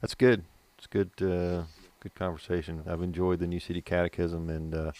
That's 0.00 0.14
good. 0.14 0.44
It's 0.78 0.86
good. 0.86 1.10
Uh, 1.20 1.64
good 2.00 2.14
conversation. 2.14 2.82
I've 2.86 3.02
enjoyed 3.02 3.38
the 3.40 3.46
New 3.46 3.60
City 3.60 3.82
Catechism, 3.82 4.48
and 4.48 4.74
uh, 4.74 4.92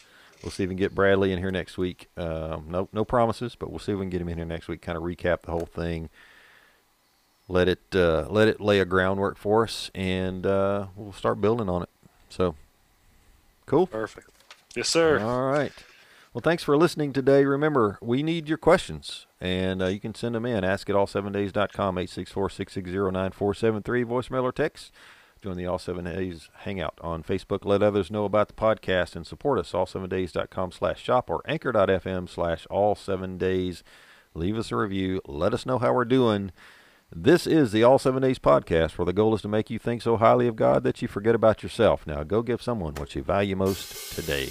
we'll 0.42 0.50
see 0.50 0.64
if 0.64 0.68
we 0.68 0.74
can 0.74 0.76
get 0.76 0.94
Bradley 0.94 1.32
in 1.32 1.38
here 1.38 1.50
next 1.50 1.78
week. 1.78 2.08
Um, 2.18 2.66
no, 2.68 2.88
no 2.92 3.04
promises, 3.06 3.54
but 3.54 3.70
we'll 3.70 3.78
see 3.78 3.92
if 3.92 3.98
we 3.98 4.02
can 4.04 4.10
get 4.10 4.20
him 4.20 4.28
in 4.28 4.36
here 4.36 4.44
next 4.44 4.68
week. 4.68 4.82
Kind 4.82 4.98
of 4.98 5.04
recap 5.04 5.42
the 5.42 5.52
whole 5.52 5.66
thing. 5.66 6.10
Let 7.48 7.66
it 7.68 7.80
uh, 7.94 8.26
let 8.28 8.46
it 8.48 8.60
lay 8.60 8.80
a 8.80 8.84
groundwork 8.84 9.38
for 9.38 9.64
us, 9.64 9.90
and 9.94 10.44
uh, 10.44 10.88
we'll 10.94 11.12
start 11.14 11.40
building 11.40 11.68
on 11.70 11.82
it. 11.82 11.88
So, 12.28 12.54
cool. 13.70 13.86
Perfect. 13.86 14.30
Yes, 14.74 14.88
sir. 14.88 15.20
All 15.20 15.48
right. 15.48 15.72
Well, 16.32 16.42
thanks 16.42 16.62
for 16.62 16.76
listening 16.76 17.12
today. 17.12 17.44
Remember, 17.44 17.98
we 18.00 18.22
need 18.22 18.48
your 18.48 18.58
questions, 18.58 19.26
and 19.40 19.82
uh, 19.82 19.86
you 19.86 19.98
can 19.98 20.14
send 20.14 20.34
them 20.34 20.46
in. 20.46 20.62
Ask 20.62 20.88
at 20.88 20.94
all7days.com, 20.94 21.96
864-660-9473, 21.96 24.04
voicemail 24.04 24.44
or 24.44 24.52
text. 24.52 24.92
Join 25.42 25.56
the 25.56 25.66
All 25.66 25.78
7 25.78 26.04
Days 26.04 26.50
Hangout 26.58 26.98
on 27.00 27.22
Facebook. 27.22 27.64
Let 27.64 27.82
others 27.82 28.10
know 28.10 28.26
about 28.26 28.48
the 28.48 28.54
podcast 28.54 29.16
and 29.16 29.26
support 29.26 29.58
us, 29.58 29.72
all7days.com 29.72 30.70
slash 30.70 31.02
shop 31.02 31.30
or 31.30 31.40
anchor.fm 31.46 32.28
slash 32.28 32.66
all 32.66 32.94
7 32.94 33.38
days. 33.38 33.82
Leave 34.34 34.58
us 34.58 34.70
a 34.70 34.76
review. 34.76 35.20
Let 35.26 35.54
us 35.54 35.66
know 35.66 35.78
how 35.78 35.94
we're 35.94 36.04
doing. 36.04 36.52
This 37.14 37.44
is 37.44 37.72
the 37.72 37.82
All 37.82 37.98
Seven 37.98 38.22
Days 38.22 38.38
podcast, 38.38 38.92
where 38.92 39.04
the 39.04 39.12
goal 39.12 39.34
is 39.34 39.42
to 39.42 39.48
make 39.48 39.68
you 39.68 39.80
think 39.80 40.00
so 40.00 40.16
highly 40.16 40.46
of 40.46 40.54
God 40.54 40.84
that 40.84 41.02
you 41.02 41.08
forget 41.08 41.34
about 41.34 41.60
yourself. 41.60 42.06
Now, 42.06 42.22
go 42.22 42.40
give 42.40 42.62
someone 42.62 42.94
what 42.94 43.16
you 43.16 43.22
value 43.24 43.56
most 43.56 44.14
today. 44.14 44.48